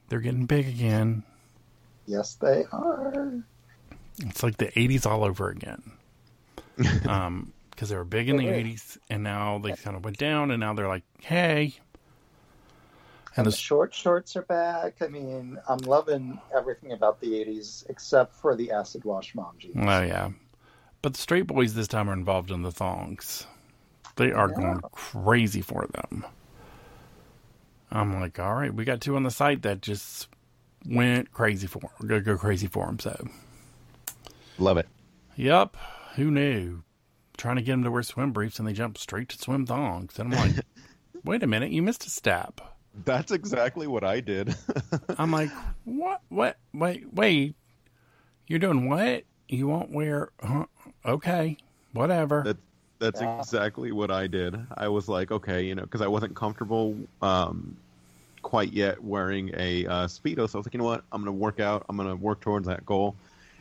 They're 0.08 0.20
getting 0.20 0.46
big 0.46 0.66
again. 0.66 1.24
Yes, 2.06 2.36
they 2.36 2.64
are. 2.72 3.34
It's 4.20 4.42
like 4.42 4.56
the 4.56 4.68
80s 4.68 5.04
all 5.04 5.24
over 5.24 5.50
again. 5.50 5.82
Um, 7.08 7.54
because 7.76 7.90
they 7.90 7.96
were 7.96 8.04
big 8.04 8.30
in 8.30 8.38
the 8.38 8.48
Yeah. 8.48 8.52
80s, 8.52 8.98
and 9.10 9.24
now 9.24 9.58
they 9.58 9.74
kind 9.74 9.96
of 9.96 10.04
went 10.04 10.18
down, 10.18 10.52
and 10.52 10.60
now 10.60 10.74
they're 10.74 10.88
like, 10.88 11.04
hey. 11.22 11.74
And 13.36 13.44
And 13.44 13.48
the 13.48 13.52
the, 13.52 13.58
short 13.58 13.94
shorts 13.94 14.36
are 14.36 14.42
back. 14.42 15.02
I 15.02 15.08
mean, 15.08 15.58
I'm 15.68 15.84
loving 15.84 16.40
everything 16.56 16.92
about 16.92 17.20
the 17.20 17.34
80s 17.34 17.84
except 17.88 18.34
for 18.34 18.56
the 18.56 18.72
acid 18.72 19.04
wash 19.04 19.34
mom 19.34 19.56
jeans. 19.58 20.00
oh, 20.00 20.02
yeah. 20.02 20.30
But 21.02 21.14
the 21.14 21.20
straight 21.20 21.46
boys 21.46 21.74
this 21.74 21.88
time 21.88 22.10
are 22.10 22.14
involved 22.14 22.50
in 22.50 22.62
the 22.62 22.72
thongs. 22.72 23.46
They 24.16 24.32
are 24.32 24.48
Yeah. 24.48 24.50
going 24.50 24.84
crazy 24.92 25.62
for 25.62 25.86
them. 25.88 26.26
I'm 27.90 28.20
like, 28.20 28.38
all 28.38 28.54
right, 28.54 28.74
we 28.74 28.84
got 28.84 29.00
two 29.00 29.16
on 29.16 29.22
the 29.22 29.30
site 29.30 29.62
that 29.62 29.82
just 29.82 30.28
went 30.86 31.32
crazy 31.32 31.66
for 31.66 31.80
We're 32.00 32.08
going 32.08 32.22
to 32.22 32.24
go 32.24 32.38
crazy 32.38 32.66
for 32.68 32.86
them. 32.86 32.98
So, 32.98 33.28
Love 34.58 34.78
it. 34.78 34.88
yep. 35.36 35.76
Who 36.16 36.30
knew? 36.30 36.82
Trying 37.36 37.56
to 37.56 37.62
get 37.62 37.72
them 37.72 37.84
to 37.84 37.90
wear 37.90 38.02
swim 38.02 38.32
briefs, 38.32 38.58
and 38.58 38.66
they 38.66 38.72
jump 38.72 38.98
straight 38.98 39.28
to 39.30 39.38
swim 39.38 39.66
thongs. 39.66 40.18
And 40.18 40.32
I'm 40.34 40.40
like, 40.54 40.64
wait 41.24 41.42
a 41.42 41.46
minute, 41.46 41.70
you 41.70 41.82
missed 41.82 42.06
a 42.06 42.10
step. 42.10 42.60
That's 43.04 43.30
exactly 43.30 43.86
what 43.86 44.04
I 44.04 44.20
did. 44.20 44.54
I'm 45.18 45.30
like, 45.30 45.50
what? 45.84 46.22
What? 46.30 46.56
Wait, 46.72 47.12
wait. 47.12 47.54
You're 48.46 48.58
doing 48.58 48.88
what? 48.88 49.24
You 49.48 49.68
won't 49.68 49.90
wear? 49.90 50.30
Huh? 50.42 50.64
Okay, 51.04 51.58
whatever. 51.92 52.42
That, 52.42 52.56
that's 52.98 53.20
Yeah. 53.20 53.38
exactly 53.38 53.92
what 53.92 54.10
I 54.10 54.26
did. 54.26 54.56
I 54.76 54.88
was 54.88 55.08
like, 55.08 55.30
okay, 55.30 55.62
you 55.64 55.74
know, 55.74 55.82
because 55.82 56.00
I 56.00 56.06
wasn't 56.06 56.34
comfortable 56.34 56.96
um, 57.20 57.76
quite 58.42 58.72
yet 58.72 59.02
wearing 59.04 59.50
a 59.54 59.86
uh, 59.86 60.06
speedo. 60.06 60.48
So 60.48 60.56
I 60.56 60.60
was 60.60 60.66
like, 60.66 60.74
you 60.74 60.78
know 60.78 60.84
what? 60.84 61.04
I'm 61.12 61.20
gonna 61.20 61.32
work 61.32 61.60
out. 61.60 61.84
I'm 61.88 61.96
gonna 61.96 62.16
work 62.16 62.40
towards 62.40 62.66
that 62.66 62.86
goal. 62.86 63.14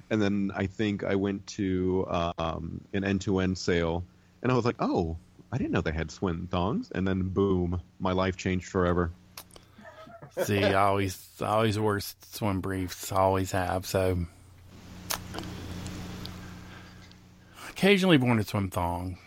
And 0.09 0.21
then 0.21 0.51
I 0.55 0.67
think 0.67 1.03
I 1.03 1.15
went 1.15 1.45
to 1.47 2.05
um, 2.37 2.81
an 2.93 3.03
N2N 3.03 3.57
sale, 3.57 4.03
and 4.43 4.51
I 4.51 4.55
was 4.55 4.65
like, 4.65 4.75
oh, 4.79 5.17
I 5.51 5.57
didn't 5.57 5.71
know 5.71 5.81
they 5.81 5.91
had 5.91 6.11
swim 6.11 6.47
thongs. 6.51 6.91
And 6.91 7.07
then 7.07 7.29
boom, 7.29 7.81
my 7.99 8.11
life 8.11 8.37
changed 8.37 8.67
forever. 8.67 9.11
See, 10.43 10.63
I 10.63 10.73
always, 10.73 11.27
I 11.41 11.45
always 11.45 11.79
wear 11.79 11.99
swim 11.99 12.59
briefs. 12.61 13.11
Always 13.11 13.51
have. 13.51 13.85
So 13.85 14.25
occasionally 17.69 18.17
worn 18.17 18.39
a 18.39 18.43
swim 18.43 18.69
thong, 18.69 19.17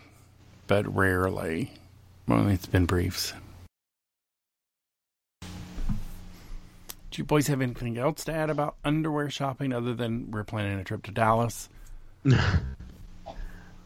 but 0.67 0.95
rarely. 0.95 1.73
Well, 2.27 2.49
it's 2.49 2.67
been 2.67 2.87
briefs. 2.87 3.33
Do 7.18 7.22
you 7.22 7.26
boys 7.26 7.48
have 7.48 7.61
anything 7.61 7.98
else 7.98 8.22
to 8.26 8.33
add 8.33 8.48
about 8.48 8.76
underwear 8.85 9.28
shopping 9.28 9.72
other 9.72 9.92
than 9.92 10.31
we're 10.31 10.44
planning 10.44 10.78
a 10.78 10.85
trip 10.85 11.02
to 11.02 11.11
Dallas? 11.11 11.68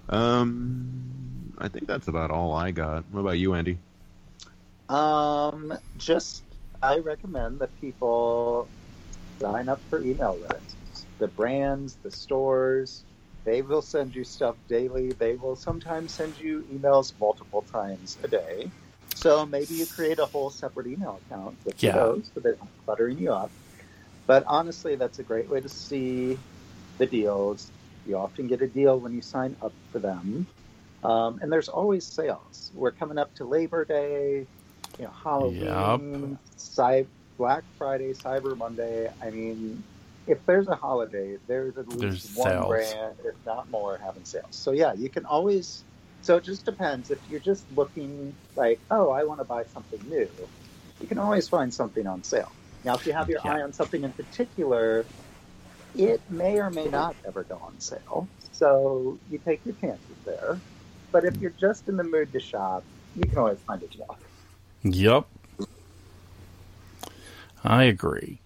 Um, 0.09 1.55
I 1.57 1.69
think 1.69 1.87
that's 1.87 2.09
about 2.09 2.31
all 2.31 2.53
I 2.53 2.73
got. 2.73 3.05
What 3.11 3.21
about 3.21 3.39
you, 3.39 3.55
Andy? 3.55 3.79
Um, 4.91 5.73
just 5.97 6.43
I 6.83 6.99
recommend 6.99 7.61
that 7.61 7.71
people 7.81 8.69
sign 9.41 9.71
up 9.71 9.81
for 9.89 10.03
email 10.03 10.37
lists. 10.37 11.07
The 11.19 11.29
brands, 11.29 11.97
the 12.03 12.11
stores, 12.11 13.05
they 13.45 13.63
will 13.63 13.81
send 13.81 14.15
you 14.15 14.25
stuff 14.25 14.57
daily. 14.69 15.13
They 15.13 15.37
will 15.37 15.57
sometimes 15.57 16.13
send 16.13 16.39
you 16.39 16.67
emails 16.71 17.15
multiple 17.19 17.65
times 17.73 18.19
a 18.23 18.29
day. 18.29 18.71
So 19.23 19.47
maybe 19.47 19.75
you 19.75 19.87
create 19.87 20.19
a 20.19 20.27
whole 20.27 20.51
separate 20.51 20.89
email 20.89 21.21
account 21.27 21.57
with 21.65 21.81
Yeah. 21.81 21.93
those 21.93 22.31
so 22.35 22.41
they're 22.41 22.57
not 22.57 22.69
cluttering 22.85 23.19
you 23.19 23.33
up. 23.33 23.51
But 24.27 24.43
honestly, 24.49 24.97
that's 24.97 25.21
a 25.21 25.23
great 25.23 25.49
way 25.49 25.61
to 25.61 25.69
see 25.69 26.39
the 26.99 27.07
deals. 27.07 27.71
You 28.07 28.17
often 28.17 28.49
get 28.49 28.63
a 28.63 28.67
deal 28.67 28.99
when 28.99 29.15
you 29.15 29.23
sign 29.23 29.55
up 29.63 29.73
for 29.93 30.01
them. 30.01 30.47
Um, 31.05 31.39
and 31.41 31.53
there's 31.53 31.69
always 31.69 32.05
sales. 32.05 32.73
We're 32.75 32.91
coming 32.91 33.17
up 33.19 33.33
to 33.37 33.45
Labor 33.45 33.85
Day, 33.85 34.47
you 34.99 35.05
know, 35.05 35.11
Halloween, 35.11 36.39
Cy- 36.57 37.07
Black 37.39 37.63
Friday, 37.79 38.13
Cyber 38.15 38.57
Monday. 38.57 39.11
I 39.23 39.31
mean, 39.31 39.83
if 40.27 40.45
there's 40.47 40.69
a 40.69 40.75
holiday, 40.77 41.39
there's 41.47 41.77
at 41.79 41.89
least 41.89 42.01
There's 42.01 42.37
one 42.37 42.51
sales. 42.51 42.67
brand, 42.69 43.17
if 43.25 43.35
not 43.47 43.71
more, 43.71 43.99
having 43.99 44.25
sales. 44.25 44.47
So 44.51 44.73
yeah, 44.73 44.95
you 44.95 45.09
can 45.09 45.25
always. 45.27 45.85
So 46.23 46.37
it 46.37 46.45
just 46.45 46.65
depends. 46.65 47.11
If 47.11 47.19
you're 47.29 47.41
just 47.41 47.65
looking 47.77 48.35
like, 48.57 48.81
oh, 48.91 49.11
I 49.11 49.25
want 49.25 49.41
to 49.41 49.45
buy 49.45 49.65
something 49.65 50.01
new, 50.09 50.29
you 51.01 51.07
can 51.07 51.19
always 51.19 51.49
find 51.49 51.73
something 51.73 52.07
on 52.07 52.23
sale. 52.23 52.51
Now, 52.85 52.95
if 52.95 53.07
you 53.07 53.13
have 53.13 53.29
your 53.29 53.41
Yeah. 53.45 53.55
eye 53.55 53.63
on 53.63 53.73
something 53.73 54.03
in 54.05 54.13
particular, 54.13 55.05
it 55.97 56.21
may 56.31 56.59
or 56.59 56.71
may 56.71 56.87
not 56.87 57.17
ever 57.27 57.43
go 57.45 57.57
on 57.57 57.79
sale. 57.81 58.29
So 58.53 59.19
you 59.31 59.39
take 59.39 59.65
your 59.65 59.75
chances 59.75 60.17
there. 60.25 60.61
But 61.11 61.25
if 61.25 61.37
you're 61.41 61.55
just 61.61 61.89
in 61.89 61.97
the 61.97 62.05
mood 62.05 62.33
to 62.33 62.41
shop, 62.41 62.85
you 63.17 63.25
can 63.25 63.39
always 63.39 63.59
find 63.61 63.83
a 63.83 63.87
deal. 63.89 64.17
Yep. 64.85 65.27
I 67.65 67.85
agree. 67.85 68.41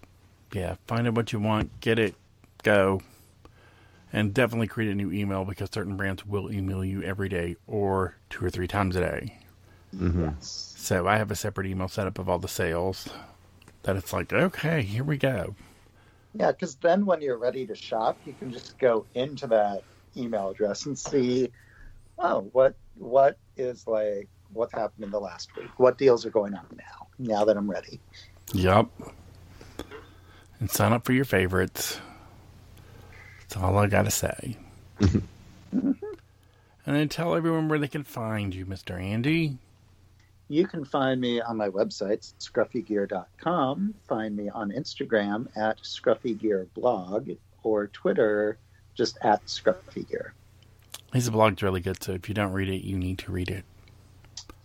Yeah, 0.51 0.75
find 0.87 1.07
out 1.07 1.13
what 1.13 1.33
you 1.33 1.39
want, 1.39 1.79
get 1.81 1.99
it, 1.99 2.15
go. 2.63 3.01
And 4.13 4.33
definitely 4.33 4.67
create 4.67 4.89
a 4.89 4.95
new 4.95 5.11
email 5.11 5.43
because 5.43 5.69
certain 5.71 5.97
brands 5.97 6.25
will 6.25 6.51
email 6.51 6.83
you 6.83 7.03
every 7.03 7.27
day 7.27 7.57
or 7.67 8.15
two 8.29 8.45
or 8.45 8.49
three 8.49 8.67
times 8.67 8.95
a 8.95 9.01
day. 9.01 9.37
Mm-hmm. 9.95 10.25
Yes. 10.25 10.73
So 10.77 11.07
I 11.07 11.17
have 11.17 11.31
a 11.31 11.35
separate 11.35 11.67
email 11.67 11.87
set 11.87 12.07
up 12.07 12.17
of 12.17 12.29
all 12.29 12.39
the 12.39 12.47
sales 12.47 13.09
that 13.83 13.95
it's 13.95 14.13
like, 14.13 14.31
okay, 14.31 14.81
here 14.81 15.03
we 15.03 15.17
go. 15.17 15.55
Yeah, 16.33 16.51
because 16.51 16.75
then 16.75 17.05
when 17.05 17.21
you're 17.21 17.37
ready 17.37 17.65
to 17.65 17.75
shop, 17.75 18.17
you 18.25 18.33
can 18.37 18.51
just 18.51 18.77
go 18.77 19.05
into 19.15 19.47
that 19.47 19.83
email 20.15 20.49
address 20.49 20.85
and 20.85 20.97
see, 20.97 21.49
oh, 22.19 22.41
what 22.53 22.75
what 22.95 23.37
is 23.57 23.87
like 23.87 24.27
what's 24.53 24.73
happened 24.73 25.03
in 25.03 25.11
the 25.11 25.19
last 25.19 25.55
week? 25.55 25.69
What 25.77 25.97
deals 25.97 26.25
are 26.25 26.29
going 26.29 26.53
on 26.53 26.65
now? 26.77 27.07
Now 27.19 27.45
that 27.45 27.57
I'm 27.57 27.69
ready. 27.69 27.99
Yep. 28.53 28.87
And 30.59 30.71
sign 30.71 30.93
up 30.93 31.05
for 31.05 31.13
your 31.13 31.25
favorites. 31.25 31.99
That's 33.47 33.61
all 33.61 33.77
I 33.77 33.87
got 33.87 34.05
to 34.05 34.11
say. 34.11 34.57
Mm-hmm. 34.99 36.01
and 36.85 36.95
then 36.95 37.09
tell 37.09 37.35
everyone 37.35 37.69
where 37.69 37.79
they 37.79 37.87
can 37.87 38.03
find 38.03 38.53
you, 38.53 38.65
Mr. 38.65 39.01
Andy. 39.01 39.57
You 40.49 40.65
can 40.65 40.85
find 40.85 41.19
me 41.19 41.41
on 41.41 41.57
my 41.57 41.69
website, 41.69 42.33
scruffygear.com. 42.39 43.93
Find 44.07 44.35
me 44.35 44.49
on 44.49 44.71
Instagram 44.71 45.47
at 45.57 45.79
scruffygearblog 45.81 47.37
or 47.63 47.87
Twitter 47.87 48.57
just 48.95 49.17
at 49.21 49.45
scruffygear. 49.45 50.31
His 51.13 51.29
blog's 51.29 51.61
really 51.61 51.81
good, 51.81 52.01
so 52.01 52.13
if 52.13 52.27
you 52.27 52.35
don't 52.35 52.53
read 52.53 52.69
it, 52.69 52.85
you 52.85 52.97
need 52.97 53.17
to 53.19 53.31
read 53.31 53.49
it. 53.49 53.65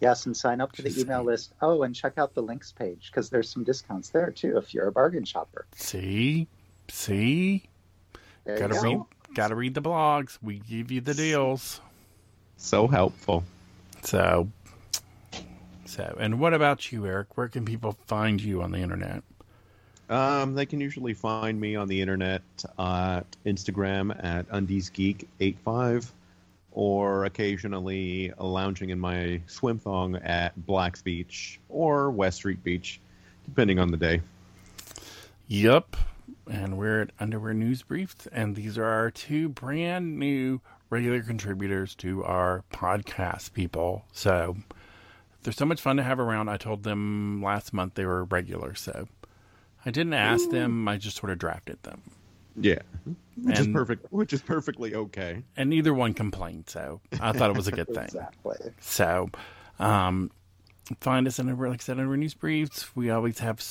Yes, 0.00 0.26
and 0.26 0.36
sign 0.36 0.60
up 0.60 0.72
to 0.72 0.82
the 0.82 1.00
email 1.00 1.22
list. 1.22 1.52
Oh, 1.62 1.82
and 1.82 1.94
check 1.94 2.14
out 2.16 2.34
the 2.34 2.42
links 2.42 2.72
page 2.72 3.10
because 3.10 3.30
there's 3.30 3.48
some 3.48 3.62
discounts 3.62 4.08
there 4.08 4.32
too 4.32 4.56
if 4.56 4.74
you're 4.74 4.88
a 4.88 4.92
bargain 4.92 5.24
shopper. 5.24 5.66
See? 5.76 6.48
See? 6.88 7.64
There 8.44 8.58
Gotta 8.58 8.74
you 8.74 8.80
go. 8.80 8.88
read 8.88 9.00
gotta 9.34 9.54
read 9.54 9.74
the 9.74 9.82
blogs. 9.82 10.38
We 10.42 10.58
give 10.58 10.90
you 10.90 11.00
the 11.00 11.14
deals. 11.14 11.80
So 12.56 12.86
helpful. 12.86 13.44
So 14.02 14.48
so 15.84 16.16
and 16.18 16.38
what 16.40 16.54
about 16.54 16.90
you, 16.92 17.06
Eric? 17.06 17.36
Where 17.36 17.48
can 17.48 17.64
people 17.64 17.96
find 18.06 18.40
you 18.40 18.62
on 18.62 18.72
the 18.72 18.78
internet? 18.78 19.22
Um, 20.08 20.54
they 20.54 20.66
can 20.66 20.80
usually 20.80 21.14
find 21.14 21.58
me 21.60 21.76
on 21.76 21.88
the 21.88 22.00
internet 22.00 22.42
at 22.78 23.24
Instagram 23.46 24.22
at 24.22 24.48
undiesgeek85 24.50 26.10
or 26.72 27.24
occasionally 27.24 28.32
lounging 28.38 28.90
in 28.90 28.98
my 28.98 29.40
swim 29.46 29.78
thong 29.78 30.16
at 30.16 30.54
Black's 30.66 31.00
Beach 31.02 31.60
or 31.68 32.10
West 32.10 32.38
Street 32.38 32.62
Beach, 32.64 33.00
depending 33.44 33.78
on 33.78 33.90
the 33.90 33.96
day. 33.96 34.20
Yep. 35.48 35.96
And 36.50 36.76
we're 36.76 37.02
at 37.02 37.10
Underwear 37.20 37.54
News 37.54 37.82
Briefs, 37.82 38.26
and 38.32 38.56
these 38.56 38.76
are 38.76 38.84
our 38.84 39.10
two 39.10 39.48
brand 39.48 40.18
new 40.18 40.60
regular 40.90 41.22
contributors 41.22 41.94
to 41.96 42.24
our 42.24 42.64
podcast, 42.72 43.52
people. 43.52 44.04
So 44.12 44.56
they're 45.42 45.52
so 45.52 45.64
much 45.64 45.80
fun 45.80 45.96
to 45.98 46.02
have 46.02 46.18
around. 46.18 46.48
I 46.48 46.56
told 46.56 46.82
them 46.82 47.42
last 47.42 47.72
month 47.72 47.94
they 47.94 48.04
were 48.04 48.24
regular, 48.24 48.74
so 48.74 49.06
I 49.86 49.90
didn't 49.90 50.14
ask 50.14 50.50
them. 50.50 50.86
I 50.88 50.96
just 50.96 51.16
sort 51.16 51.30
of 51.32 51.38
drafted 51.38 51.82
them, 51.84 52.02
Yeah, 52.56 52.80
which 53.40 53.58
is 53.60 53.68
perfect. 53.68 54.12
Which 54.12 54.32
is 54.32 54.42
perfectly 54.42 54.94
okay. 54.94 55.44
and 55.56 55.70
neither 55.70 55.94
one 55.94 56.12
complained. 56.12 56.68
So 56.68 57.00
I 57.20 57.32
thought 57.32 57.50
it 57.50 57.56
was 57.56 57.68
a 57.68 57.72
good 57.72 57.88
thing. 57.88 58.04
Exactly. 58.04 58.72
So, 58.80 59.30
um, 59.78 60.30
find 61.00 61.26
us 61.26 61.38
in 61.38 61.48
a 61.48 61.54
like 61.54 61.80
I 61.80 61.84
said 61.84 61.98
our 62.00 62.16
news 62.16 62.34
briefs. 62.34 62.94
We 62.96 63.10
always 63.10 63.38
have. 63.38 63.64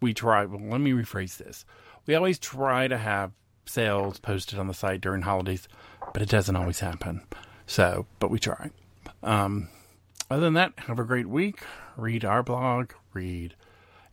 We 0.00 0.12
try. 0.12 0.44
Well, 0.44 0.60
let 0.60 0.80
me 0.80 0.92
rephrase 0.92 1.38
this. 1.38 1.64
We 2.06 2.14
always 2.14 2.38
try 2.38 2.88
to 2.88 2.96
have 2.98 3.32
sales 3.66 4.18
posted 4.18 4.58
on 4.58 4.68
the 4.68 4.74
site 4.74 5.00
during 5.00 5.22
holidays, 5.22 5.66
but 6.12 6.22
it 6.22 6.28
doesn't 6.28 6.54
always 6.56 6.80
happen. 6.80 7.22
So, 7.66 8.06
but 8.20 8.30
we 8.30 8.38
try. 8.38 8.70
Um, 9.22 9.68
other 10.30 10.42
than 10.42 10.54
that, 10.54 10.72
have 10.86 10.98
a 10.98 11.04
great 11.04 11.26
week. 11.28 11.60
Read 11.96 12.24
our 12.24 12.42
blog. 12.42 12.92
Read 13.12 13.54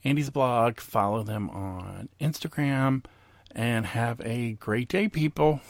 Andy's 0.04 0.30
blog. 0.30 0.80
Follow 0.80 1.24
them 1.24 1.50
on 1.52 2.10
Instagram, 2.20 3.04
and 3.52 3.86
have 3.86 4.20
a 4.22 4.54
great 4.54 4.88
day, 4.88 5.08
people. 5.08 5.62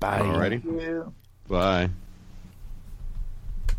Bye. 0.00 0.20
Alrighty, 0.20 0.62
Thank 0.62 0.82
you. 0.82 1.14
bye. 1.48 1.88